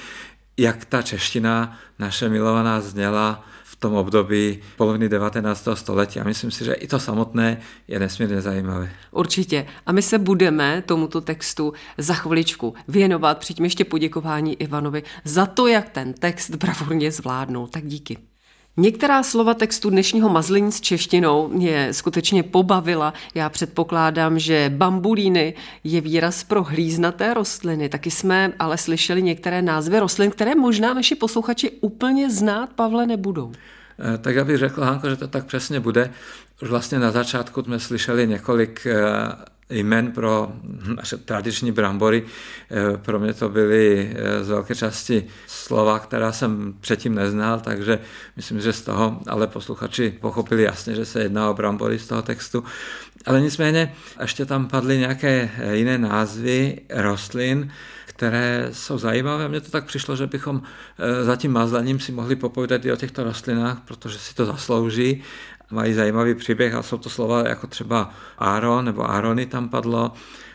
jak 0.56 0.84
ta 0.84 1.02
čeština 1.02 1.78
naše 1.98 2.28
milovaná 2.28 2.80
zněla 2.80 3.44
v 3.64 3.76
tom 3.76 3.94
období 3.94 4.58
poloviny 4.76 5.08
19. 5.08 5.68
století. 5.74 6.20
A 6.20 6.24
myslím 6.24 6.50
si, 6.50 6.64
že 6.64 6.72
i 6.72 6.86
to 6.86 7.00
samotné 7.00 7.60
je 7.88 7.98
nesmírně 7.98 8.40
zajímavé. 8.40 8.90
Určitě. 9.10 9.66
A 9.86 9.92
my 9.92 10.02
se 10.02 10.18
budeme 10.18 10.82
tomuto 10.86 11.20
textu 11.20 11.72
za 11.98 12.14
chviličku 12.14 12.74
věnovat. 12.88 13.38
Přijďme 13.38 13.66
ještě 13.66 13.84
poděkování 13.84 14.54
Ivanovi 14.62 15.02
za 15.24 15.46
to, 15.46 15.66
jak 15.66 15.88
ten 15.88 16.12
text 16.12 16.50
bravurně 16.50 17.12
zvládnul. 17.12 17.66
Tak 17.66 17.86
díky. 17.86 18.18
Některá 18.78 19.22
slova 19.22 19.54
textu 19.54 19.90
dnešního 19.90 20.28
mazlení 20.28 20.72
s 20.72 20.80
češtinou 20.80 21.48
mě 21.48 21.92
skutečně 21.92 22.42
pobavila. 22.42 23.14
Já 23.34 23.48
předpokládám, 23.48 24.38
že 24.38 24.72
bambulíny 24.74 25.54
je 25.84 26.00
výraz 26.00 26.44
pro 26.44 26.62
hlíznaté 26.62 27.34
rostliny. 27.34 27.88
Taky 27.88 28.10
jsme 28.10 28.52
ale 28.58 28.78
slyšeli 28.78 29.22
některé 29.22 29.62
názvy 29.62 30.00
rostlin, 30.00 30.30
které 30.30 30.54
možná 30.54 30.94
naši 30.94 31.14
posluchači 31.14 31.70
úplně 31.70 32.30
znát, 32.30 32.72
Pavle, 32.72 33.06
nebudou. 33.06 33.52
Eh, 34.14 34.18
tak 34.18 34.34
já 34.34 34.44
bych 34.44 34.58
řekl, 34.58 34.82
Hanko, 34.82 35.10
že 35.10 35.16
to 35.16 35.28
tak 35.28 35.46
přesně 35.46 35.80
bude. 35.80 36.10
Už 36.62 36.68
vlastně 36.68 36.98
na 36.98 37.10
začátku 37.10 37.62
jsme 37.62 37.80
slyšeli 37.80 38.26
několik 38.26 38.86
eh, 38.86 38.96
jmen 39.70 40.12
pro 40.12 40.52
naše 40.96 41.16
tradiční 41.16 41.72
brambory. 41.72 42.22
Eh, 42.70 42.96
pro 42.96 43.18
mě 43.18 43.34
to 43.34 43.48
byly 43.48 44.12
eh, 44.14 44.44
z 44.44 44.48
velké 44.48 44.74
části 44.74 45.26
slova, 45.46 45.98
která 45.98 46.32
jsem 46.32 46.74
předtím 46.80 47.14
neznal, 47.14 47.60
takže 47.60 47.98
myslím, 48.36 48.60
že 48.60 48.72
z 48.72 48.82
toho 48.82 49.20
ale 49.26 49.46
posluchači 49.46 50.14
pochopili 50.20 50.62
jasně, 50.62 50.94
že 50.94 51.04
se 51.04 51.22
jedná 51.22 51.50
o 51.50 51.54
brambory 51.54 51.98
z 51.98 52.06
toho 52.06 52.22
textu. 52.22 52.64
Ale 53.26 53.40
nicméně 53.40 53.94
ještě 54.20 54.46
tam 54.46 54.68
padly 54.68 54.98
nějaké 54.98 55.50
eh, 55.58 55.76
jiné 55.76 55.98
názvy 55.98 56.80
rostlin, 56.90 57.72
které 58.06 58.68
jsou 58.72 58.98
zajímavé. 58.98 59.48
Mně 59.48 59.60
to 59.60 59.70
tak 59.70 59.84
přišlo, 59.84 60.16
že 60.16 60.26
bychom 60.26 60.62
za 61.22 61.36
tím 61.36 61.52
mazlením 61.52 62.00
si 62.00 62.12
mohli 62.12 62.36
popovídat 62.36 62.84
i 62.84 62.92
o 62.92 62.96
těchto 62.96 63.24
rostlinách, 63.24 63.80
protože 63.84 64.18
si 64.18 64.34
to 64.34 64.44
zaslouží 64.44 65.22
mají 65.70 65.94
zajímavý 65.94 66.34
příběh 66.34 66.74
a 66.74 66.82
jsou 66.82 66.98
to 66.98 67.10
slova 67.10 67.48
jako 67.48 67.66
třeba 67.66 68.10
Aaron 68.38 68.84
nebo 68.84 69.10
Arony 69.10 69.46
tam 69.46 69.68
padlo, 69.68 70.12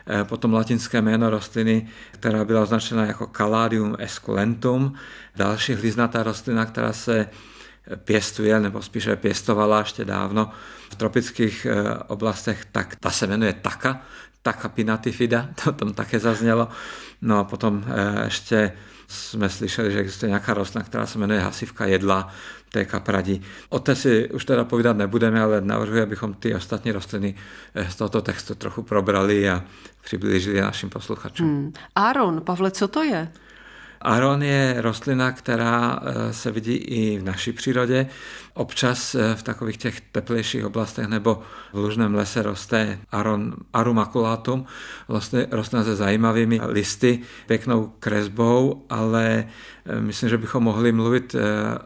eh, 0.07 0.23
potom 0.23 0.53
latinské 0.53 1.01
jméno 1.01 1.29
rostliny, 1.29 1.87
která 2.11 2.45
byla 2.45 2.61
označena 2.61 3.05
jako 3.05 3.27
Caladium 3.27 3.95
esculentum, 3.99 4.93
další 5.35 5.73
hliznatá 5.73 6.23
rostlina, 6.23 6.65
která 6.65 6.93
se 6.93 7.29
pěstuje, 7.95 8.59
nebo 8.59 8.81
spíše 8.81 9.15
pěstovala 9.15 9.79
ještě 9.79 10.05
dávno 10.05 10.51
v 10.89 10.95
tropických 10.95 11.65
eh, 11.65 11.97
oblastech, 12.07 12.65
tak 12.71 12.95
ta 12.95 13.11
se 13.11 13.27
jmenuje 13.27 13.53
Taka, 13.53 14.01
Taka 14.41 14.69
pinatifida, 14.69 15.49
to 15.63 15.71
tam 15.71 15.93
také 15.93 16.19
zaznělo. 16.19 16.67
No 17.21 17.39
a 17.39 17.43
potom 17.43 17.85
eh, 17.87 18.23
ještě 18.23 18.71
jsme 19.11 19.49
slyšeli, 19.49 19.91
že 19.91 19.99
existuje 19.99 20.29
nějaká 20.29 20.53
rostlina, 20.53 20.85
která 20.85 21.05
se 21.05 21.19
jmenuje 21.19 21.39
hasivka 21.39 21.85
jedla, 21.85 22.33
té 22.71 22.85
kapradí. 22.85 23.41
O 23.69 23.79
té 23.79 23.95
si 23.95 24.29
už 24.29 24.45
teda 24.45 24.63
povídat 24.63 24.97
nebudeme, 24.97 25.41
ale 25.41 25.61
navrhuji, 25.61 26.01
abychom 26.01 26.33
ty 26.33 26.55
ostatní 26.55 26.91
rostliny 26.91 27.35
eh, 27.75 27.91
z 27.91 27.95
tohoto 27.95 28.21
textu 28.21 28.55
trochu 28.55 28.83
probrali 28.83 29.49
a 29.49 29.63
přiblížili 30.01 30.61
našim 30.61 30.89
posluchačům. 30.89 31.47
Hmm. 31.47 31.73
Aaron, 31.95 32.41
Pavle, 32.41 32.71
co 32.71 32.87
to 32.87 33.03
je? 33.03 33.31
Aron 34.01 34.43
je 34.43 34.75
rostlina, 34.77 35.31
která 35.31 35.99
eh, 36.01 36.33
se 36.33 36.51
vidí 36.51 36.73
i 36.73 37.19
v 37.19 37.23
naší 37.23 37.51
přírodě. 37.51 38.07
Občas 38.53 39.15
eh, 39.15 39.35
v 39.35 39.43
takových 39.43 39.77
těch 39.77 40.01
teplejších 40.01 40.65
oblastech 40.65 41.07
nebo 41.07 41.41
v 41.73 41.77
lužném 41.77 42.15
lese 42.15 42.41
roste 42.41 42.99
Aron, 43.11 43.53
Arum 43.73 43.95
maculatum, 43.95 44.65
roste, 45.09 45.47
rostlina 45.51 45.83
se 45.83 45.95
zajímavými 45.95 46.59
listy, 46.63 47.19
pěknou 47.47 47.93
kresbou, 47.99 48.85
ale 48.89 49.45
eh, 49.85 50.01
myslím, 50.01 50.29
že 50.29 50.37
bychom 50.37 50.63
mohli 50.63 50.91
mluvit 50.91 51.35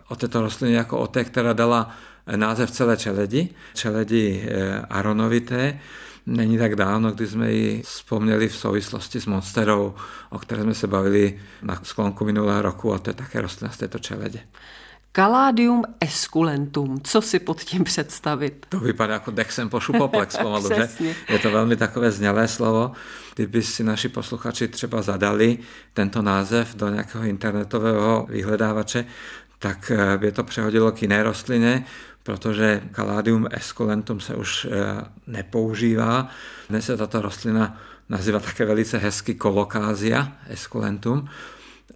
o 0.07 0.15
této 0.15 0.41
rostlině 0.41 0.75
jako 0.77 0.97
o 0.97 1.07
té, 1.07 1.23
která 1.23 1.53
dala 1.53 1.95
název 2.35 2.71
celé 2.71 2.97
čeledi, 2.97 3.49
čeledi 3.73 4.49
aronovité. 4.89 5.79
Není 6.25 6.57
tak 6.57 6.75
dávno, 6.75 7.11
kdy 7.11 7.27
jsme 7.27 7.51
ji 7.51 7.81
vzpomněli 7.81 8.49
v 8.49 8.55
souvislosti 8.55 9.21
s 9.21 9.25
Monsterou, 9.25 9.93
o 10.29 10.39
které 10.39 10.63
jsme 10.63 10.73
se 10.73 10.87
bavili 10.87 11.39
na 11.61 11.79
sklonku 11.83 12.25
minulého 12.25 12.61
roku 12.61 12.93
a 12.93 12.99
to 12.99 13.09
je 13.09 13.13
také 13.13 13.41
rostlina 13.41 13.73
z 13.73 13.77
této 13.77 13.99
čeledě. 13.99 14.39
Caladium 15.15 15.83
esculentum. 15.99 17.01
Co 17.03 17.21
si 17.21 17.39
pod 17.39 17.61
tím 17.61 17.83
představit? 17.83 18.65
To 18.69 18.79
vypadá 18.79 19.13
jako 19.13 19.31
Dexem 19.31 19.69
po 19.69 19.79
šupoplex 19.79 20.37
pomalu, 20.41 20.69
že? 20.75 20.89
Je 21.29 21.39
to 21.39 21.51
velmi 21.51 21.75
takové 21.75 22.11
znělé 22.11 22.47
slovo. 22.47 22.91
Kdyby 23.35 23.63
si 23.63 23.83
naši 23.83 24.09
posluchači 24.09 24.67
třeba 24.67 25.01
zadali 25.01 25.57
tento 25.93 26.21
název 26.21 26.75
do 26.75 26.89
nějakého 26.89 27.23
internetového 27.23 28.25
vyhledávače, 28.29 29.05
tak 29.59 29.91
by 30.17 30.31
to 30.31 30.43
přehodilo 30.43 30.91
k 30.91 31.01
jiné 31.01 31.23
rostlině, 31.23 31.85
protože 32.25 32.81
Caladium 32.91 33.47
esculentum 33.51 34.19
se 34.19 34.35
už 34.35 34.65
eh, 34.65 34.69
nepoužívá. 35.27 36.29
Dnes 36.69 36.85
se 36.85 36.97
tato 36.97 37.21
rostlina 37.21 37.81
nazývá 38.09 38.39
také 38.39 38.65
velice 38.65 38.97
hezky 38.97 39.35
kolokázia 39.35 40.31
esculentum. 40.49 41.29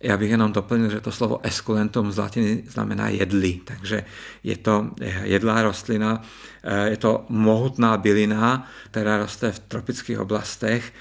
Já 0.01 0.17
bych 0.17 0.31
jenom 0.31 0.53
doplnil, 0.53 0.89
že 0.89 1.01
to 1.01 1.11
slovo 1.11 1.39
esculentum 1.43 2.11
z 2.11 2.17
latiny 2.17 2.63
znamená 2.67 3.09
jedli, 3.09 3.59
takže 3.65 4.05
je 4.43 4.57
to 4.57 4.91
eh, 5.01 5.21
jedlá 5.23 5.63
rostlina, 5.63 6.21
eh, 6.63 6.89
je 6.89 6.97
to 6.97 7.25
mohutná 7.29 7.97
bylina, 7.97 8.69
která 8.91 9.17
roste 9.17 9.51
v 9.51 9.59
tropických 9.59 10.19
oblastech 10.19 10.93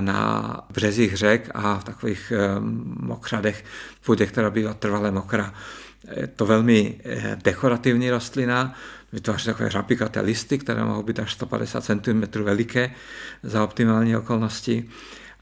na 0.00 0.60
březích 0.72 1.16
řek 1.16 1.50
a 1.54 1.78
v 1.78 1.84
takových 1.84 2.32
mokřadech, 3.00 3.64
půdě, 4.04 4.26
která 4.26 4.50
bývá 4.50 4.74
trvale 4.74 5.10
mokrá. 5.10 5.54
To 6.36 6.46
velmi 6.46 7.00
eh, 7.04 7.38
dekorativní 7.44 8.10
rostlina, 8.10 8.74
vytváří 9.12 9.44
takové 9.44 9.70
řapikaté 9.70 10.20
listy, 10.20 10.58
které 10.58 10.84
mohou 10.84 11.02
být 11.02 11.18
až 11.18 11.32
150 11.32 11.84
cm 11.84 12.42
veliké 12.42 12.90
za 13.42 13.64
optimální 13.64 14.16
okolnosti 14.16 14.88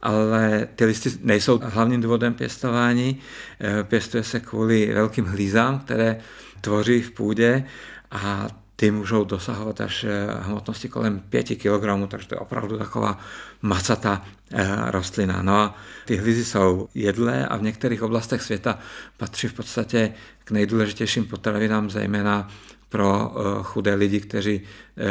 ale 0.03 0.69
ty 0.77 0.85
listy 0.85 1.11
nejsou 1.23 1.61
hlavním 1.63 2.01
důvodem 2.01 2.35
pěstování. 2.35 3.19
Eh, 3.61 3.85
pěstuje 3.85 4.23
se 4.23 4.41
kvůli 4.41 4.95
velkým 4.95 5.25
hlízám, 5.25 5.79
které 5.79 6.21
tvoří 6.61 7.03
v 7.03 7.11
půdě 7.11 7.65
a 8.11 8.49
ty 8.77 8.91
můžou 8.91 9.25
dosahovat 9.25 9.81
až 9.81 10.05
eh, 10.05 10.27
hmotnosti 10.41 10.89
kolem 10.89 11.21
5 11.21 11.43
kg, 11.43 12.09
takže 12.09 12.29
to 12.29 12.35
je 12.35 12.39
opravdu 12.39 12.79
taková 12.79 13.19
macatá 13.63 14.25
eh, 14.53 14.91
rostlina. 14.91 15.43
No 15.43 15.57
a 15.57 15.75
ty 16.05 16.17
hlizy 16.17 16.45
jsou 16.45 16.89
jedlé 16.95 17.47
a 17.47 17.57
v 17.57 17.63
některých 17.63 18.03
oblastech 18.03 18.43
světa 18.43 18.79
patří 19.17 19.49
v 19.49 19.53
podstatě 19.53 20.13
k 20.45 20.51
nejdůležitějším 20.51 21.25
potravinám, 21.25 21.91
zejména 21.91 22.49
pro 22.89 23.35
chudé 23.63 23.95
lidi, 23.95 24.21
kteří 24.21 24.61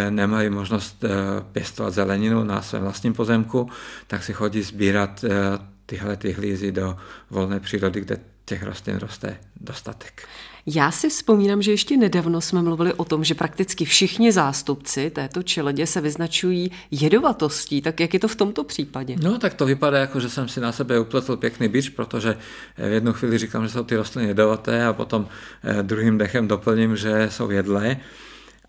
nemají 0.09 0.49
možnost 0.49 1.05
pěstovat 1.51 1.93
zeleninu 1.93 2.43
na 2.43 2.61
svém 2.61 2.83
vlastním 2.83 3.13
pozemku, 3.13 3.69
tak 4.07 4.23
si 4.23 4.33
chodí 4.33 4.61
sbírat 4.61 5.25
tyhle 5.85 6.17
ty 6.17 6.31
hlízy 6.31 6.71
do 6.71 6.97
volné 7.29 7.59
přírody, 7.59 8.01
kde 8.01 8.17
těch 8.45 8.63
rostlin 8.63 8.97
roste 8.97 9.37
dostatek. 9.61 10.27
Já 10.67 10.91
si 10.91 11.09
vzpomínám, 11.09 11.61
že 11.61 11.71
ještě 11.71 11.97
nedávno 11.97 12.41
jsme 12.41 12.61
mluvili 12.61 12.93
o 12.93 13.05
tom, 13.05 13.23
že 13.23 13.35
prakticky 13.35 13.85
všichni 13.85 14.31
zástupci 14.31 15.09
této 15.09 15.43
čeledě 15.43 15.87
se 15.87 16.01
vyznačují 16.01 16.71
jedovatostí. 16.91 17.81
Tak 17.81 17.99
jak 17.99 18.13
je 18.13 18.19
to 18.19 18.27
v 18.27 18.35
tomto 18.35 18.63
případě? 18.63 19.15
No, 19.21 19.39
tak 19.39 19.53
to 19.53 19.65
vypadá 19.65 19.97
jako, 19.97 20.19
že 20.19 20.29
jsem 20.29 20.47
si 20.47 20.59
na 20.59 20.71
sebe 20.71 20.99
upletl 20.99 21.37
pěkný 21.37 21.67
bič, 21.67 21.89
protože 21.89 22.37
v 22.77 22.91
jednu 22.91 23.13
chvíli 23.13 23.37
říkám, 23.37 23.63
že 23.63 23.69
jsou 23.69 23.83
ty 23.83 23.95
rostliny 23.95 24.27
jedovaté 24.27 24.85
a 24.85 24.93
potom 24.93 25.27
eh, 25.63 25.83
druhým 25.83 26.17
dechem 26.17 26.47
doplním, 26.47 26.97
že 26.97 27.29
jsou 27.31 27.49
jedlé 27.51 27.97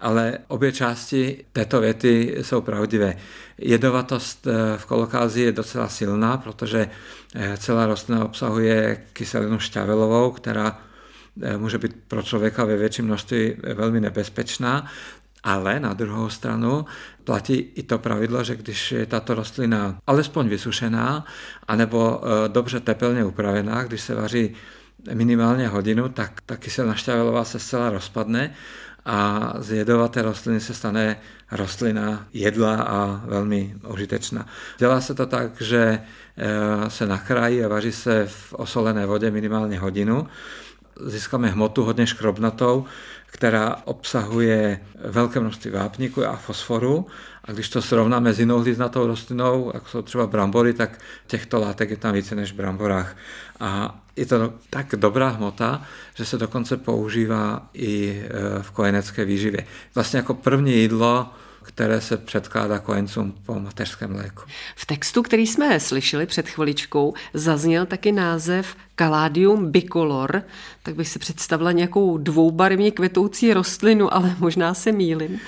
ale 0.01 0.39
obě 0.49 0.73
části 0.73 1.45
této 1.53 1.81
věty 1.81 2.37
jsou 2.43 2.61
pravdivé. 2.61 3.17
Jedovatost 3.59 4.47
eh, 4.47 4.79
v 4.79 4.87
kolokázi 4.87 5.41
je 5.41 5.53
docela 5.53 5.89
silná, 5.89 6.37
protože 6.37 6.89
eh, 7.35 7.57
celá 7.57 7.87
rostlina 7.87 8.25
obsahuje 8.25 9.03
kyselinu 9.13 9.59
šťavelovou, 9.59 10.31
která 10.31 10.79
eh, 11.43 11.57
může 11.59 11.79
být 11.79 11.97
pro 12.09 12.23
člověka 12.23 12.65
ve 12.65 12.77
větším 12.77 13.05
množství 13.05 13.55
velmi 13.75 14.01
nebezpečná, 14.01 14.87
ale 15.43 15.81
na 15.81 15.93
druhou 15.93 16.29
stranu 16.29 16.85
platí 17.25 17.55
i 17.55 17.83
to 17.83 17.99
pravidlo, 17.99 18.45
že 18.45 18.57
když 18.57 18.93
je 18.93 19.07
tato 19.07 19.35
rostlina 19.35 19.99
alespoň 20.07 20.49
vysušená, 20.49 21.25
anebo 21.69 22.21
dobře 22.49 22.81
tepelně 22.81 23.25
upravená, 23.25 23.85
když 23.85 24.01
se 24.01 24.15
vaří 24.15 24.55
minimálně 25.15 25.69
hodinu, 25.69 26.09
tak 26.09 26.41
ta 26.47 26.57
kyselina 26.57 26.95
šťavelová 26.95 27.45
se 27.45 27.59
zcela 27.59 27.91
rozpadne 27.91 28.55
a 29.07 29.53
z 29.59 29.71
jedovaté 29.71 30.23
rostliny 30.23 30.61
se 30.61 30.75
stane 30.75 31.17
rostlina 31.53 32.27
jedla 32.33 32.75
a 32.75 33.21
velmi 33.25 33.75
užitečná. 33.89 34.47
Dělá 34.79 35.01
se 35.01 35.15
to 35.15 35.27
tak, 35.27 35.61
že 35.61 35.99
eh, 36.37 36.91
se 36.91 37.07
nakrájí 37.07 37.65
a 37.65 37.69
vaří 37.69 37.93
se 37.93 38.27
v 38.27 38.55
osolené 38.55 39.07
vodě 39.07 39.31
minimálně 39.31 39.79
hodinu. 39.79 40.27
Získáme 41.01 41.49
hmotu 41.49 41.85
hodně 41.85 42.07
škrobnatou, 42.07 42.85
která 43.27 43.77
obsahuje 43.85 44.81
velké 45.05 45.41
množství 45.41 45.71
vápníku 45.71 46.27
a 46.27 46.37
fosforu. 46.37 47.07
A 47.45 47.53
když 47.53 47.69
to 47.69 47.83
srovnáme 47.83 48.33
s 48.33 48.41
jinou 48.41 48.59
hliznatou 48.61 49.07
rostlinou, 49.07 49.71
jako 49.75 49.89
jsou 49.89 50.03
třeba 50.03 50.27
brambory, 50.27 50.73
tak 50.73 50.99
těchto 51.27 51.61
látek 51.61 51.91
je 51.91 51.97
tam 51.97 52.15
více 52.15 52.35
než 52.35 52.53
v 52.53 52.57
bramborách. 52.57 53.17
A 53.61 54.01
je 54.17 54.27
to 54.27 54.53
tak 54.71 54.95
dobrá 54.97 55.29
hmota, 55.29 55.83
že 56.15 56.25
se 56.25 56.39
dokonce 56.39 56.77
používá 56.77 57.69
i 57.75 58.23
e, 58.25 58.63
v 58.63 58.71
kojenecké 58.71 59.25
výživě. 59.25 59.67
Vlastně 59.95 60.17
jako 60.17 60.35
první 60.35 60.73
jídlo 60.73 61.31
které 61.67 62.01
se 62.01 62.17
předkládá 62.17 62.79
kojencům 62.79 63.35
po 63.47 63.61
mateřském 63.61 64.13
mléku. 64.13 64.43
V 64.77 64.87
textu, 64.87 65.23
který 65.23 65.47
jsme 65.47 65.81
slyšeli 65.81 66.27
před 66.27 66.49
chviličkou, 66.49 67.15
zazněl 67.35 67.87
taky 67.87 68.13
název 68.13 68.77
Caladium 68.97 69.71
bicolor, 69.71 70.43
tak 70.83 70.95
bych 70.95 71.09
si 71.09 71.19
představila 71.19 71.73
nějakou 71.73 72.19
dvoubarevně 72.19 72.91
kvetoucí 72.91 73.55
rostlinu, 73.55 74.15
ale 74.15 74.37
možná 74.39 74.75
se 74.75 74.93
mýlim. 74.93 75.41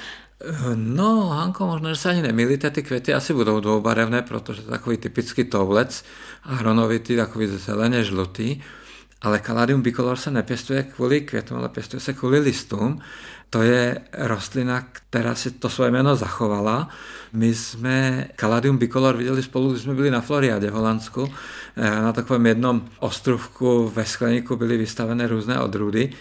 No, 0.74 1.26
Hanko, 1.26 1.66
možná, 1.66 1.92
že 1.92 1.96
se 1.96 2.10
ani 2.10 2.22
nemýlíte, 2.22 2.70
ty 2.70 2.82
květy 2.82 3.14
asi 3.14 3.34
budou 3.34 3.60
dvoubarevné, 3.60 4.22
protože 4.22 4.62
to 4.62 4.68
je 4.68 4.78
takový 4.78 4.96
typický 4.96 5.44
toulec, 5.44 6.04
hronovitý, 6.42 7.16
takový 7.16 7.46
zeleně 7.46 8.04
žlutý, 8.04 8.62
ale 9.22 9.40
Caladium 9.40 9.82
bicolor 9.82 10.16
se 10.16 10.30
nepěstuje 10.30 10.82
kvůli 10.82 11.20
květům, 11.20 11.58
ale 11.58 11.68
pěstuje 11.68 12.00
se 12.00 12.12
kvůli 12.12 12.38
listům. 12.38 13.00
To 13.50 13.62
je 13.62 14.00
rostlina, 14.18 14.86
která 14.92 15.34
si 15.34 15.50
to 15.50 15.68
svoje 15.70 15.90
jméno 15.90 16.16
zachovala. 16.16 16.88
My 17.32 17.54
jsme 17.54 18.28
Caladium 18.36 18.78
bicolor 18.78 19.16
viděli 19.16 19.42
spolu, 19.42 19.70
když 19.70 19.82
jsme 19.82 19.94
byli 19.94 20.10
na 20.10 20.20
Floriade 20.20 20.70
v 20.70 20.74
Holandsku. 20.74 21.32
Eh, 21.76 21.90
na 21.90 22.12
takovém 22.12 22.46
jednom 22.46 22.88
ostrovku 22.98 23.92
ve 23.94 24.04
skleníku 24.04 24.56
byly 24.56 24.76
vystavené 24.76 25.26
různé 25.26 25.60
odrůdy. 25.60 26.12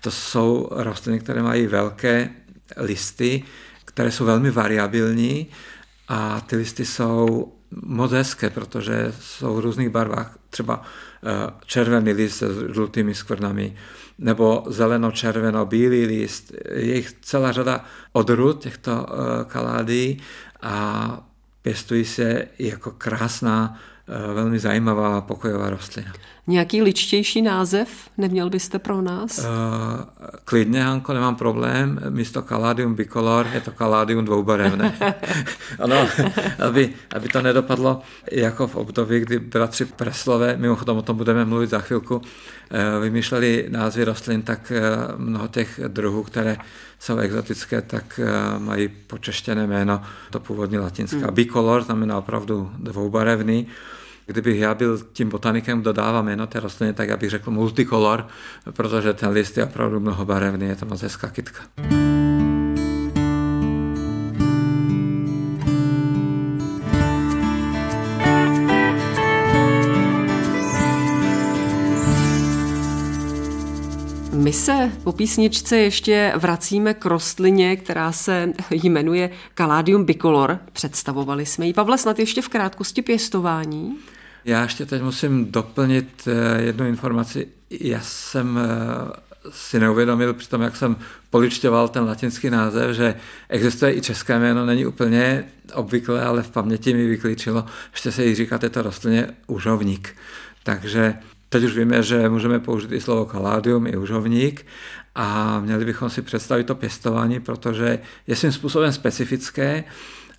To 0.00 0.10
jsou 0.10 0.68
rostliny, 0.70 1.20
které 1.20 1.42
mají 1.42 1.66
velké 1.66 2.30
listy, 2.76 3.42
které 3.84 4.10
jsou 4.10 4.24
velmi 4.24 4.50
variabilní 4.50 5.46
a 6.08 6.40
ty 6.40 6.56
listy 6.56 6.84
jsou 6.84 7.52
moc 7.82 8.12
hezké, 8.12 8.50
protože 8.50 9.12
jsou 9.20 9.56
v 9.56 9.60
různých 9.60 9.88
barvách, 9.88 10.38
třeba 10.50 10.82
červený 11.66 12.12
list 12.12 12.42
s 12.42 12.72
žlutými 12.72 13.14
skvrnami, 13.14 13.76
nebo 14.18 14.64
zeleno-červeno-bílý 14.66 16.06
list. 16.06 16.52
Je 16.74 16.94
jich 16.94 17.12
celá 17.20 17.52
řada 17.52 17.84
odrůd 18.12 18.62
těchto 18.62 19.06
eh, 19.06 19.44
kaládí 19.44 20.22
a 20.62 21.28
pěstují 21.62 22.04
se 22.04 22.48
jako 22.58 22.90
krásná 22.90 23.78
Eh, 24.03 24.03
velmi 24.34 24.58
zajímavá 24.58 25.20
pokojová 25.20 25.70
rostlina. 25.70 26.12
Nějaký 26.46 26.82
ličtější 26.82 27.42
název 27.42 27.88
neměl 28.18 28.50
byste 28.50 28.78
pro 28.78 29.02
nás? 29.02 29.38
Uh, 29.38 29.44
klidně, 30.44 30.84
Hanko, 30.84 31.12
nemám 31.12 31.36
problém. 31.36 32.00
Místo 32.08 32.42
Caladium 32.42 32.94
bicolor 32.94 33.46
je 33.52 33.60
to 33.60 33.70
Caladium 33.70 34.24
dvoubarevné. 34.24 34.94
ano, 35.78 36.08
aby, 36.66 36.92
aby 37.14 37.28
to 37.28 37.42
nedopadlo 37.42 38.02
jako 38.32 38.66
v 38.66 38.76
období, 38.76 39.20
kdy 39.20 39.38
bratři 39.38 39.84
Preslové, 39.84 40.56
mimochodem 40.56 40.96
o 40.96 41.02
tom 41.02 41.16
budeme 41.16 41.44
mluvit 41.44 41.70
za 41.70 41.78
chvilku, 41.78 42.22
eh, 42.70 43.00
vymýšleli 43.00 43.66
názvy 43.68 44.04
rostlin, 44.04 44.42
tak 44.42 44.72
mnoho 45.16 45.48
těch 45.48 45.80
druhů, 45.88 46.22
které 46.22 46.56
jsou 46.98 47.16
exotické, 47.16 47.82
tak 47.82 48.20
mají 48.58 48.88
počeštěné 48.88 49.66
jméno, 49.66 50.02
to 50.30 50.40
původní 50.40 50.78
latinská. 50.78 51.26
Hmm. 51.26 51.34
Bicolor 51.34 51.82
znamená 51.82 52.18
opravdu 52.18 52.70
dvoubarevný. 52.78 53.66
Kdybych 54.26 54.58
já 54.58 54.74
byl 54.74 54.98
tím 55.12 55.28
botanikem, 55.28 55.80
kdo 55.80 55.92
dává 55.92 56.22
jméno 56.22 56.46
té 56.46 56.60
rostliny, 56.60 56.92
tak 56.92 57.08
já 57.08 57.16
bych 57.16 57.30
řekl 57.30 57.50
multicolor, 57.50 58.26
protože 58.72 59.12
ten 59.12 59.28
list 59.28 59.56
je 59.56 59.64
opravdu 59.64 60.00
mnohobarevný, 60.00 60.66
je 60.66 60.76
to 60.76 60.86
moc 60.86 61.02
hezká 61.02 61.28
kytka. 61.28 61.62
My 74.44 74.52
se 74.52 74.92
po 75.04 75.12
písničce 75.12 75.76
ještě 75.76 76.32
vracíme 76.36 76.94
k 76.94 77.04
rostlině, 77.04 77.76
která 77.76 78.12
se 78.12 78.52
jmenuje 78.70 79.30
Caladium 79.54 80.04
bicolor. 80.04 80.58
Představovali 80.72 81.46
jsme 81.46 81.66
ji. 81.66 81.72
Pavle, 81.72 81.98
snad 81.98 82.18
ještě 82.18 82.42
v 82.42 82.48
krátkosti 82.48 83.02
pěstování? 83.02 83.98
Já 84.44 84.62
ještě 84.62 84.86
teď 84.86 85.02
musím 85.02 85.52
doplnit 85.52 86.28
eh, 86.28 86.62
jednu 86.62 86.86
informaci. 86.86 87.48
Já 87.70 88.00
jsem 88.00 88.58
eh, 88.58 89.24
si 89.50 89.80
neuvědomil 89.80 90.34
při 90.34 90.48
tom, 90.48 90.62
jak 90.62 90.76
jsem 90.76 90.96
poličťoval 91.30 91.88
ten 91.88 92.04
latinský 92.04 92.50
název, 92.50 92.96
že 92.96 93.14
existuje 93.48 93.96
i 93.96 94.00
české 94.00 94.38
jméno, 94.38 94.66
není 94.66 94.86
úplně 94.86 95.44
obvyklé, 95.74 96.22
ale 96.22 96.42
v 96.42 96.50
paměti 96.50 96.94
mi 96.94 97.06
vyklíčilo, 97.06 97.64
ještě 97.92 98.12
se 98.12 98.24
jí 98.24 98.34
říká 98.34 98.58
této 98.58 98.82
rostlině 98.82 99.26
užovník. 99.46 100.16
Takže 100.62 101.14
teď 101.48 101.64
už 101.64 101.76
víme, 101.76 102.02
že 102.02 102.28
můžeme 102.28 102.58
použít 102.58 102.92
i 102.92 103.00
slovo 103.00 103.24
kaládium, 103.24 103.86
i 103.86 103.96
užovník 103.96 104.66
a 105.14 105.60
měli 105.60 105.84
bychom 105.84 106.10
si 106.10 106.22
představit 106.22 106.64
to 106.64 106.74
pěstování, 106.74 107.40
protože 107.40 107.98
je 108.26 108.36
svým 108.36 108.52
způsobem 108.52 108.92
specifické 108.92 109.84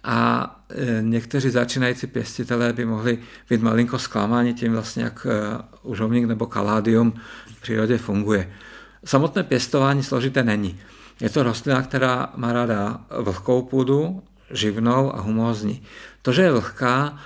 a 0.05 0.49
e, 0.69 1.01
někteří 1.01 1.49
začínající 1.49 2.07
pěstitelé 2.07 2.73
by 2.73 2.85
mohli 2.85 3.19
být 3.49 3.61
malinko 3.61 3.99
zklamáni 3.99 4.53
tím 4.53 4.73
vlastně, 4.73 5.03
jak 5.03 5.27
e, 5.29 5.63
užovník 5.83 6.25
nebo 6.25 6.45
kaládium 6.45 7.13
v 7.57 7.61
přírodě 7.61 7.97
funguje. 7.97 8.49
Samotné 9.05 9.43
pěstování 9.43 10.03
složité 10.03 10.43
není. 10.43 10.79
Je 11.21 11.29
to 11.29 11.43
rostlina, 11.43 11.81
která 11.81 12.33
má 12.35 12.53
ráda 12.53 12.99
vlhkou 13.21 13.61
půdu, 13.61 14.23
živnou 14.51 15.15
a 15.15 15.21
humózní. 15.21 15.83
To, 16.21 16.33
že 16.33 16.41
je 16.41 16.51
vlhká, 16.51 17.17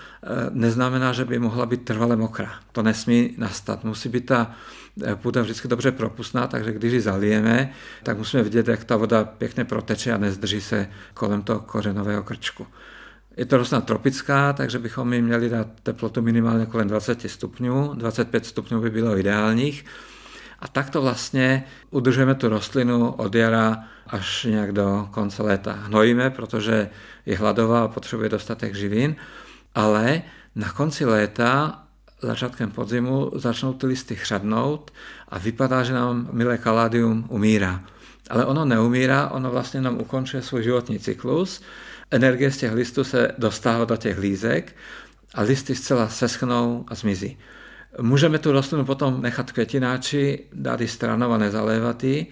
neznamená, 0.50 1.14
že 1.14 1.26
by 1.26 1.40
mohla 1.40 1.66
být 1.66 1.86
trvale 1.86 2.16
mokrá. 2.16 2.52
To 2.72 2.84
nesmí 2.84 3.34
nastat. 3.38 3.84
Musí 3.84 4.10
být 4.10 4.26
ta 4.26 4.52
půda 5.16 5.42
vždycky 5.42 5.68
dobře 5.68 5.92
propustná, 5.92 6.48
takže 6.48 6.72
když 6.72 6.94
ji 6.94 7.02
zalijeme, 7.02 7.72
tak 8.04 8.18
musíme 8.18 8.44
vidět, 8.44 8.68
jak 8.68 8.84
ta 8.84 8.98
voda 8.98 9.24
pěkně 9.24 9.66
proteče 9.66 10.14
a 10.14 10.18
nezdrží 10.18 10.62
se 10.62 10.88
kolem 11.14 11.42
toho 11.42 11.60
kořenového 11.60 12.24
krčku. 12.24 12.68
Je 13.38 13.46
to 13.46 13.58
rostlina 13.58 13.82
tropická, 13.82 14.54
takže 14.54 14.80
bychom 14.80 15.14
jim 15.14 15.26
měli 15.26 15.50
dát 15.50 15.68
teplotu 15.84 16.22
minimálně 16.22 16.66
kolem 16.66 16.88
20 16.88 17.22
stupňů, 17.22 17.94
25 17.94 18.46
stupňů 18.46 18.82
by 18.82 18.90
bylo 18.90 19.18
ideálních. 19.18 19.86
A 20.62 20.68
takto 20.68 21.02
vlastně 21.02 21.64
udržujeme 21.90 22.36
tu 22.36 22.50
rostlinu 22.50 23.12
od 23.12 23.36
jara 23.36 23.84
až 24.08 24.44
nějak 24.44 24.72
do 24.72 25.08
konce 25.12 25.44
léta. 25.44 25.74
Hnojíme, 25.74 26.30
protože 26.30 26.90
je 27.26 27.38
hladová 27.38 27.84
a 27.84 27.88
potřebuje 27.88 28.30
dostatek 28.30 28.76
živin, 28.76 29.16
ale 29.76 30.22
na 30.56 30.72
konci 30.72 31.06
léta 31.06 31.84
začátkem 32.22 32.72
podzimu 32.72 33.32
začnou 33.36 33.74
ty 33.74 33.88
listy 33.88 34.16
chřadnout 34.16 34.92
a 35.30 35.38
vypadá, 35.38 35.84
že 35.84 35.94
nám 35.94 36.30
milé 36.32 36.58
kaládium 36.58 37.26
umírá. 37.30 37.84
Ale 38.30 38.46
ono 38.46 38.66
neumírá, 38.66 39.30
ono 39.30 39.52
vlastně 39.52 39.82
nám 39.82 39.98
ukončuje 39.98 40.44
svůj 40.44 40.64
životní 40.64 41.00
cyklus. 41.00 41.62
Energie 42.12 42.52
z 42.52 42.58
těch 42.58 42.74
listů 42.74 43.04
se 43.04 43.32
dostává 43.38 43.86
do 43.86 43.98
těch 43.98 44.18
lízek 44.18 44.76
a 45.36 45.42
listy 45.42 45.76
zcela 45.76 46.10
seschnou 46.10 46.86
a 46.88 46.96
zmizí. 46.96 47.38
Můžeme 48.02 48.40
tu 48.40 48.52
rostlinu 48.52 48.86
potom 48.86 49.22
nechat 49.22 49.52
květináči, 49.52 50.46
dát 50.54 50.82
ji 50.82 50.88
stranou 50.88 51.32
a 51.32 51.38
nezalévat 51.38 52.04
ji, 52.04 52.28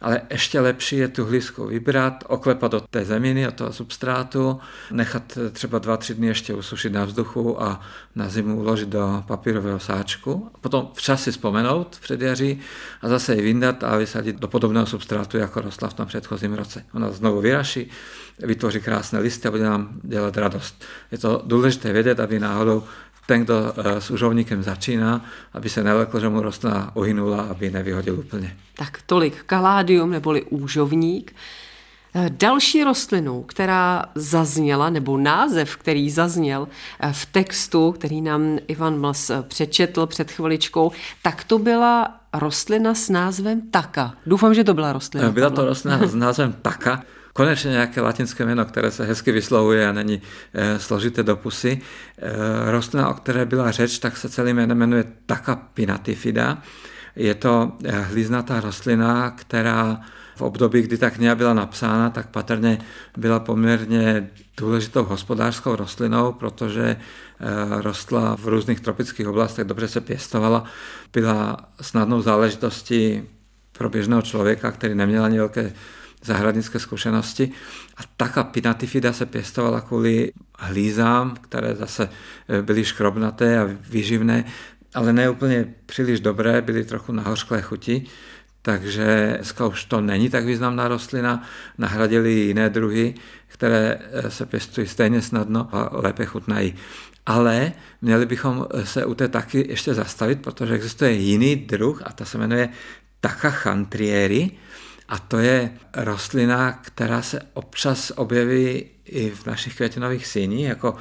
ale 0.00 0.22
ještě 0.30 0.60
lepší 0.60 0.96
je 0.96 1.08
tu 1.08 1.24
hlízku 1.24 1.66
vybrat, 1.66 2.24
oklepat 2.26 2.72
do 2.72 2.80
té 2.80 3.04
zeminy, 3.04 3.48
od 3.48 3.54
toho 3.54 3.72
substrátu, 3.72 4.60
nechat 4.90 5.38
třeba 5.52 5.78
dva, 5.78 5.96
tři 5.96 6.14
dny 6.14 6.26
ještě 6.26 6.54
usušit 6.54 6.92
na 6.92 7.04
vzduchu 7.04 7.62
a 7.62 7.80
na 8.14 8.28
zimu 8.28 8.56
uložit 8.56 8.88
do 8.88 9.24
papírového 9.26 9.78
sáčku. 9.78 10.50
Potom 10.60 10.88
včas 10.94 11.22
si 11.22 11.32
vzpomenout 11.32 11.98
před 12.00 12.20
jaří 12.20 12.60
a 13.02 13.08
zase 13.08 13.34
ji 13.34 13.42
vyndat 13.42 13.84
a 13.84 13.96
vysadit 13.96 14.36
do 14.36 14.48
podobného 14.48 14.86
substrátu, 14.86 15.36
jako 15.36 15.60
rostla 15.60 15.88
v 15.88 15.94
tom 15.94 16.06
předchozím 16.06 16.54
roce. 16.54 16.84
Ona 16.94 17.10
znovu 17.10 17.40
vyraší, 17.40 17.90
vytvoří 18.38 18.80
krásné 18.80 19.18
listy 19.18 19.48
a 19.48 19.50
bude 19.50 19.64
nám 19.64 20.00
dělat 20.02 20.36
radost. 20.36 20.84
Je 21.12 21.18
to 21.18 21.42
důležité 21.46 21.92
vědět, 21.92 22.20
aby 22.20 22.40
náhodou 22.40 22.82
ten, 23.26 23.44
kdo 23.44 23.72
eh, 23.76 24.00
s 24.00 24.10
užovníkem 24.10 24.62
začíná, 24.62 25.24
aby 25.52 25.68
se 25.68 25.84
nelekl, 25.84 26.20
že 26.20 26.28
mu 26.28 26.42
rostlina 26.42 26.96
uhynula, 26.96 27.42
aby 27.42 27.70
nevyhodil 27.70 28.18
úplně. 28.18 28.56
Tak 28.76 28.98
tolik 29.06 29.42
kaládium 29.46 30.10
neboli 30.10 30.42
úžovník. 30.42 31.34
Eh, 32.16 32.30
další 32.30 32.84
rostlinou, 32.84 33.42
která 33.42 34.04
zazněla, 34.14 34.90
nebo 34.90 35.18
název, 35.18 35.76
který 35.76 36.10
zazněl 36.10 36.68
eh, 37.00 37.12
v 37.12 37.26
textu, 37.26 37.92
který 37.92 38.20
nám 38.20 38.58
Ivan 38.68 39.00
Mls 39.00 39.30
přečetl 39.48 40.06
před 40.06 40.30
chviličkou, 40.30 40.92
tak 41.22 41.44
to 41.44 41.58
byla 41.58 42.20
rostlina 42.32 42.94
s 42.94 43.08
názvem 43.08 43.60
taka. 43.70 44.14
Doufám, 44.26 44.54
že 44.54 44.64
to 44.64 44.74
byla 44.74 44.92
rostlina. 44.92 45.30
Byla 45.30 45.50
to 45.50 45.64
rostlina 45.64 46.06
s 46.06 46.14
názvem 46.14 46.54
taka 46.62 47.02
konečně 47.34 47.70
nějaké 47.70 48.00
latinské 48.00 48.44
jméno, 48.44 48.64
které 48.64 48.90
se 48.90 49.04
hezky 49.04 49.32
vyslovuje 49.32 49.88
a 49.88 49.92
není 49.92 50.22
e, 50.54 50.78
složité 50.78 51.22
do 51.22 51.36
pusy. 51.36 51.80
E, 52.18 52.70
rostlina, 52.70 53.08
o 53.08 53.14
které 53.14 53.46
byla 53.46 53.70
řeč, 53.70 53.98
tak 53.98 54.16
se 54.16 54.28
celý 54.28 54.52
jméno 54.52 54.74
jmenuje 54.74 55.04
Taka 55.26 55.56
pinatifida. 55.56 56.62
Je 57.16 57.34
to 57.34 57.72
eh, 57.84 58.00
hliznatá 58.00 58.60
rostlina, 58.60 59.30
která 59.30 60.00
v 60.36 60.42
období, 60.42 60.82
kdy 60.82 60.98
ta 60.98 61.10
kniha 61.10 61.34
byla 61.34 61.54
napsána, 61.54 62.10
tak 62.10 62.28
patrně 62.28 62.78
byla 63.16 63.40
poměrně 63.40 64.30
důležitou 64.56 65.04
hospodářskou 65.04 65.76
rostlinou, 65.76 66.32
protože 66.32 66.96
rostla 67.70 68.36
v 68.36 68.48
různých 68.48 68.80
tropických 68.80 69.28
oblastech, 69.28 69.64
dobře 69.64 69.88
se 69.88 70.00
pěstovala, 70.00 70.64
byla 71.12 71.56
snadnou 71.80 72.22
záležitostí 72.22 73.22
pro 73.72 73.90
běžného 73.90 74.22
člověka, 74.22 74.70
který 74.70 74.94
neměl 74.94 75.24
ani 75.24 75.38
velké 75.38 75.72
zahradnické 76.24 76.78
zkušenosti. 76.78 77.52
A 77.96 78.00
taka 78.16 78.44
pinatifida 78.44 79.12
se 79.12 79.26
pěstovala 79.26 79.80
kvůli 79.80 80.32
hlízám, 80.58 81.36
které 81.40 81.74
zase 81.74 82.08
e, 82.48 82.62
byly 82.62 82.84
škrobnaté 82.84 83.58
a 83.58 83.68
výživné, 83.90 84.44
ale 84.94 85.12
ne 85.12 85.30
úplně 85.30 85.74
příliš 85.86 86.20
dobré, 86.20 86.62
byly 86.62 86.84
trochu 86.84 87.12
nahořklé 87.12 87.62
chuti. 87.62 88.06
Takže 88.62 89.34
dneska 89.36 89.66
už 89.66 89.84
to 89.84 90.00
není 90.00 90.30
tak 90.30 90.44
významná 90.44 90.88
rostlina, 90.88 91.42
nahradili 91.78 92.32
jiné 92.32 92.70
druhy, 92.70 93.14
které 93.46 93.98
e, 94.12 94.30
se 94.30 94.46
pěstují 94.46 94.86
stejně 94.86 95.22
snadno 95.22 95.68
a 95.72 95.90
lépe 95.92 96.24
chutnají. 96.24 96.74
Ale 97.26 97.72
měli 98.02 98.26
bychom 98.26 98.66
se 98.84 99.04
u 99.04 99.14
té 99.14 99.28
taky 99.28 99.66
ještě 99.68 99.94
zastavit, 99.94 100.42
protože 100.42 100.74
existuje 100.74 101.12
jiný 101.12 101.56
druh 101.56 102.02
a 102.04 102.12
ta 102.12 102.24
se 102.24 102.38
jmenuje 102.38 102.68
Taka 103.24 103.50
chantrieri 103.50 104.50
a 105.08 105.18
to 105.18 105.38
je 105.38 105.70
rostlina, 105.94 106.72
která 106.72 107.22
se 107.22 107.40
občas 107.54 108.12
objeví 108.16 108.84
i 109.04 109.30
v 109.30 109.46
našich 109.46 109.76
květinových 109.76 110.26
síních 110.26 110.66
jako 110.66 110.96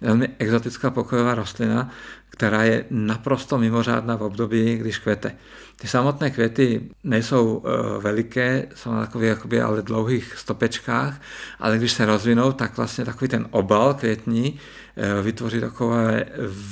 velmi 0.00 0.28
exotická 0.38 0.90
pokojová 0.90 1.34
rostlina, 1.34 1.90
která 2.30 2.62
je 2.62 2.84
naprosto 2.90 3.58
mimořádná 3.58 4.16
v 4.16 4.22
období, 4.22 4.76
když 4.76 4.98
kvete. 4.98 5.36
Ty 5.76 5.88
samotné 5.88 6.30
květy 6.30 6.80
nejsou 7.04 7.62
e, 7.64 8.02
veliké, 8.02 8.66
jsou 8.74 8.92
na 8.92 9.00
takových 9.00 9.28
jakoby, 9.28 9.60
ale 9.60 9.82
dlouhých 9.82 10.34
stopečkách, 10.36 11.20
ale 11.58 11.78
když 11.78 11.92
se 11.92 12.06
rozvinou, 12.06 12.52
tak 12.52 12.76
vlastně 12.76 13.04
takový 13.04 13.28
ten 13.28 13.46
obal 13.50 13.94
květní 13.94 14.60
e, 14.96 15.22
vytvoří 15.22 15.60
takové 15.60 16.24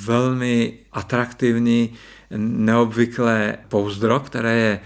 velmi 0.04 0.78
atraktivní, 0.92 1.94
neobvyklé 2.36 3.56
pouzdro, 3.68 4.20
které 4.20 4.56
je 4.56 4.80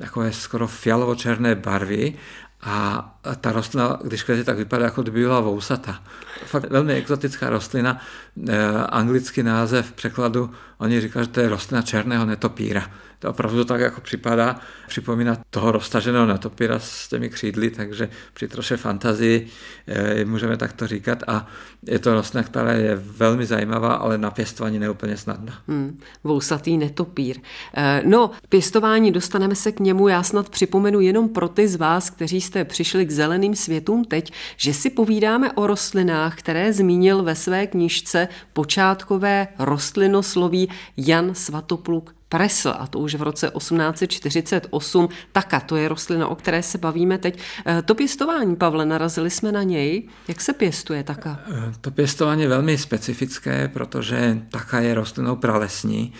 takové 0.00 0.32
skoro 0.32 0.66
fialovo-černé 0.66 1.54
barvy 1.54 2.14
a 2.60 3.04
ta 3.40 3.52
rostlina, 3.52 3.98
když 4.04 4.22
kvete, 4.22 4.44
tak 4.44 4.56
vypadá, 4.56 4.84
jako 4.84 5.02
kdyby 5.02 5.20
byla 5.20 5.40
vousata. 5.40 6.02
Fakt 6.44 6.70
velmi 6.70 6.94
exotická 6.94 7.50
rostlina. 7.50 8.00
E, 8.48 8.68
anglický 8.88 9.42
název 9.42 9.86
v 9.86 9.92
překladu, 9.92 10.50
oni 10.78 11.00
říkají, 11.00 11.26
že 11.26 11.30
to 11.30 11.40
je 11.40 11.48
rostlina 11.48 11.82
černého 11.82 12.26
netopíra. 12.26 12.90
To 13.20 13.30
opravdu 13.30 13.64
tak 13.64 13.80
jako 13.80 14.00
připadá, 14.00 14.60
připomíná 14.88 15.36
toho 15.50 15.72
roztaženého 15.72 16.26
netopíra 16.26 16.78
s 16.78 17.08
těmi 17.08 17.28
křídly, 17.28 17.70
takže 17.70 18.08
při 18.34 18.48
troše 18.48 18.76
fantazii 18.76 19.48
e, 19.86 20.24
můžeme 20.24 20.56
takto 20.56 20.86
říkat. 20.86 21.22
A 21.26 21.46
je 21.86 21.98
to 21.98 22.14
rostlina, 22.14 22.42
která 22.42 22.72
je 22.72 22.96
velmi 22.96 23.46
zajímavá, 23.46 23.92
ale 23.94 24.18
na 24.18 24.30
pěstování 24.30 24.78
neúplně 24.78 25.16
snadná. 25.16 25.52
Hmm, 25.68 26.00
vousatý 26.24 26.78
netopír. 26.78 27.36
E, 27.76 28.02
no, 28.06 28.30
pěstování, 28.48 29.12
dostaneme 29.12 29.54
se 29.54 29.72
k 29.72 29.80
němu. 29.80 30.08
Já 30.08 30.22
snad 30.22 30.48
připomenu 30.48 31.00
jenom 31.00 31.28
pro 31.28 31.48
ty 31.48 31.68
z 31.68 31.76
vás, 31.76 32.10
kteří 32.10 32.40
jste 32.40 32.64
přišli 32.64 33.04
k 33.10 33.12
zeleným 33.12 33.54
světům 33.54 34.04
teď, 34.04 34.32
že 34.56 34.74
si 34.74 34.90
povídáme 34.90 35.52
o 35.52 35.66
rostlinách, 35.66 36.38
které 36.38 36.72
zmínil 36.72 37.22
ve 37.22 37.34
své 37.34 37.66
knižce 37.66 38.28
počátkové 38.52 39.48
rostlinosloví 39.58 40.68
Jan 40.96 41.34
Svatopluk 41.34 42.14
Presl, 42.30 42.74
a 42.78 42.86
to 42.86 42.98
už 42.98 43.14
v 43.14 43.22
roce 43.22 43.50
1848. 43.58 45.08
Taka, 45.32 45.60
to 45.60 45.76
je 45.76 45.88
rostlina, 45.88 46.28
o 46.28 46.34
které 46.34 46.62
se 46.62 46.78
bavíme 46.78 47.18
teď. 47.18 47.38
Eh, 47.66 47.82
to 47.82 47.94
pěstování, 47.94 48.56
Pavle, 48.56 48.86
narazili 48.86 49.30
jsme 49.30 49.52
na 49.52 49.62
něj. 49.62 50.08
Jak 50.28 50.40
se 50.40 50.52
pěstuje 50.52 51.02
taka? 51.02 51.38
Eh, 51.50 51.72
to 51.80 51.90
pěstování 51.90 52.42
je 52.42 52.48
velmi 52.48 52.78
specifické, 52.78 53.68
protože 53.68 54.42
taka 54.50 54.80
je 54.80 54.94
rostlinou 54.94 55.36
pralesní 55.36 56.12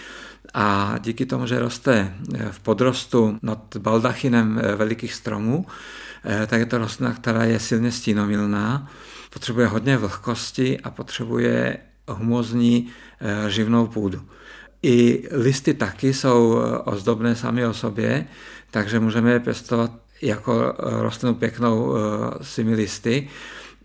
a 0.54 0.94
díky 0.98 1.26
tomu, 1.26 1.46
že 1.46 1.58
roste 1.58 2.14
eh, 2.34 2.48
v 2.50 2.60
podrostu 2.60 3.38
nad 3.42 3.76
baldachinem 3.78 4.60
velikých 4.76 5.14
stromů, 5.14 5.66
tak 6.46 6.60
je 6.60 6.66
to 6.66 6.78
rostlina, 6.78 7.14
která 7.14 7.44
je 7.44 7.58
silně 7.58 7.92
stínomilná, 7.92 8.90
potřebuje 9.32 9.66
hodně 9.66 9.96
vlhkosti 9.96 10.80
a 10.80 10.90
potřebuje 10.90 11.78
humozní 12.08 12.88
živnou 13.48 13.86
půdu. 13.86 14.20
I 14.82 15.28
listy 15.32 15.74
taky 15.74 16.14
jsou 16.14 16.60
ozdobné 16.84 17.36
sami 17.36 17.66
o 17.66 17.74
sobě, 17.74 18.26
takže 18.70 19.00
můžeme 19.00 19.32
je 19.32 19.40
pěstovat 19.40 19.90
jako 20.22 20.74
rostlinu 20.78 21.34
pěknou 21.34 21.94
svými 22.42 22.74
listy 22.74 23.28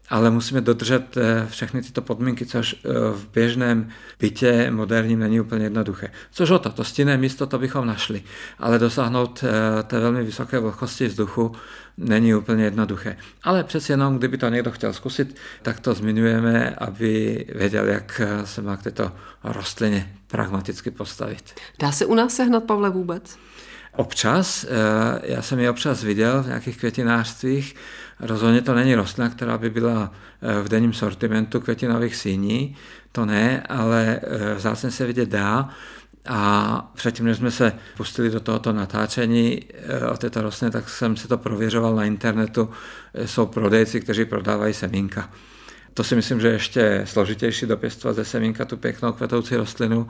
ale 0.09 0.31
musíme 0.31 0.61
dodržet 0.61 1.17
eh, 1.17 1.47
všechny 1.49 1.81
tyto 1.81 2.01
podmínky, 2.01 2.45
což 2.45 2.75
eh, 2.75 2.89
v 3.11 3.29
běžném 3.33 3.89
bytě 4.19 4.71
moderním 4.71 5.19
není 5.19 5.39
úplně 5.39 5.63
jednoduché. 5.63 6.11
Což 6.31 6.49
o 6.49 6.59
to, 6.59 6.69
to 6.69 6.83
stinné 6.83 7.17
místo 7.17 7.47
to 7.47 7.59
bychom 7.59 7.87
našli, 7.87 8.23
ale 8.59 8.79
dosáhnout 8.79 9.43
eh, 9.43 9.83
té 9.83 9.99
velmi 9.99 10.23
vysoké 10.23 10.59
vlhkosti 10.59 11.07
vzduchu 11.07 11.51
není 11.97 12.35
úplně 12.35 12.63
jednoduché. 12.63 13.17
Ale 13.43 13.63
přeci 13.63 13.91
jenom, 13.91 14.17
kdyby 14.17 14.37
to 14.37 14.49
někdo 14.49 14.71
chtěl 14.71 14.93
zkusit, 14.93 15.35
tak 15.61 15.79
to 15.79 15.93
zmiňujeme, 15.93 16.69
aby 16.69 17.45
věděl, 17.55 17.85
jak 17.85 18.21
se 18.43 18.61
má 18.61 18.77
k 18.77 18.83
této 18.83 19.11
rostlině 19.43 20.13
pragmaticky 20.27 20.91
postavit. 20.91 21.53
Dá 21.79 21.91
se 21.91 22.05
u 22.05 22.15
nás 22.15 22.35
sehnat, 22.35 22.63
Pavle, 22.63 22.89
vůbec? 22.89 23.37
Občas, 23.95 24.63
eh, 24.63 24.67
já 25.23 25.41
jsem 25.41 25.59
ji 25.59 25.69
občas 25.69 26.03
viděl 26.03 26.43
v 26.43 26.47
nějakých 26.47 26.77
květinářstvích, 26.77 27.75
rozhodně 28.19 28.61
to 28.61 28.75
není 28.75 28.95
rostlina, 28.95 29.29
která 29.29 29.57
by 29.57 29.69
byla 29.69 30.11
eh, 30.41 30.61
v 30.61 30.69
denním 30.69 30.93
sortimentu 30.93 31.59
květinových 31.59 32.15
síní, 32.15 32.75
to 33.11 33.25
ne, 33.25 33.63
ale 33.69 34.19
vzácně 34.55 34.91
se 34.91 35.05
vidět 35.05 35.29
dá. 35.29 35.69
A 36.27 36.91
předtím, 36.95 37.25
než 37.25 37.37
jsme 37.37 37.51
se 37.51 37.73
pustili 37.97 38.29
do 38.29 38.39
tohoto 38.39 38.73
natáčení 38.73 39.61
o 40.11 40.17
této 40.17 40.41
rostlině, 40.41 40.71
tak 40.71 40.89
jsem 40.89 41.15
se 41.15 41.27
to 41.27 41.37
prověřoval 41.37 41.95
na 41.95 42.05
internetu. 42.05 42.69
Jsou 43.25 43.45
prodejci, 43.45 44.01
kteří 44.01 44.25
prodávají 44.25 44.73
semínka. 44.73 45.29
To 45.93 46.03
si 46.03 46.15
myslím, 46.15 46.41
že 46.41 46.47
je 46.47 46.53
ještě 46.53 47.01
složitější 47.05 47.65
dopěstovat 47.65 48.13
ze 48.15 48.25
semínka 48.25 48.65
tu 48.65 48.77
pěknou 48.77 49.11
kvetoucí 49.11 49.55
rostlinu, 49.55 50.07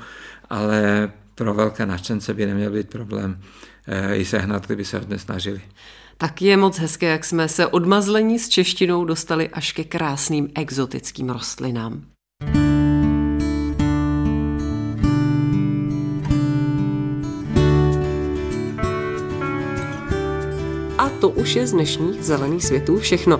ale 0.50 1.12
pro 1.36 1.54
velké 1.54 1.86
nadšence 1.86 2.34
by 2.34 2.46
neměl 2.46 2.72
být 2.72 2.90
problém 2.90 3.40
eh, 3.42 3.66
i 4.14 4.26
sehnat, 4.26 4.66
kdyby 4.66 4.86
se 4.86 5.00
hodně 5.00 5.20
snažili. 5.20 5.62
Tak 6.18 6.42
je 6.42 6.58
moc 6.58 6.80
hezké, 6.80 7.06
jak 7.06 7.26
jsme 7.26 7.48
se 7.48 7.68
odmazlení 7.68 8.40
s 8.40 8.50
češtinou 8.50 9.06
dostali 9.06 9.50
až 9.50 9.72
ke 9.72 9.84
krásným 9.84 10.50
exotickým 10.56 11.30
rostlinám. 11.30 12.02
A 20.98 21.10
to 21.10 21.30
už 21.30 21.56
je 21.56 21.68
z 21.68 21.72
dnešních 21.72 22.24
zelených 22.24 22.66
světů 22.66 23.00
všechno. 23.00 23.40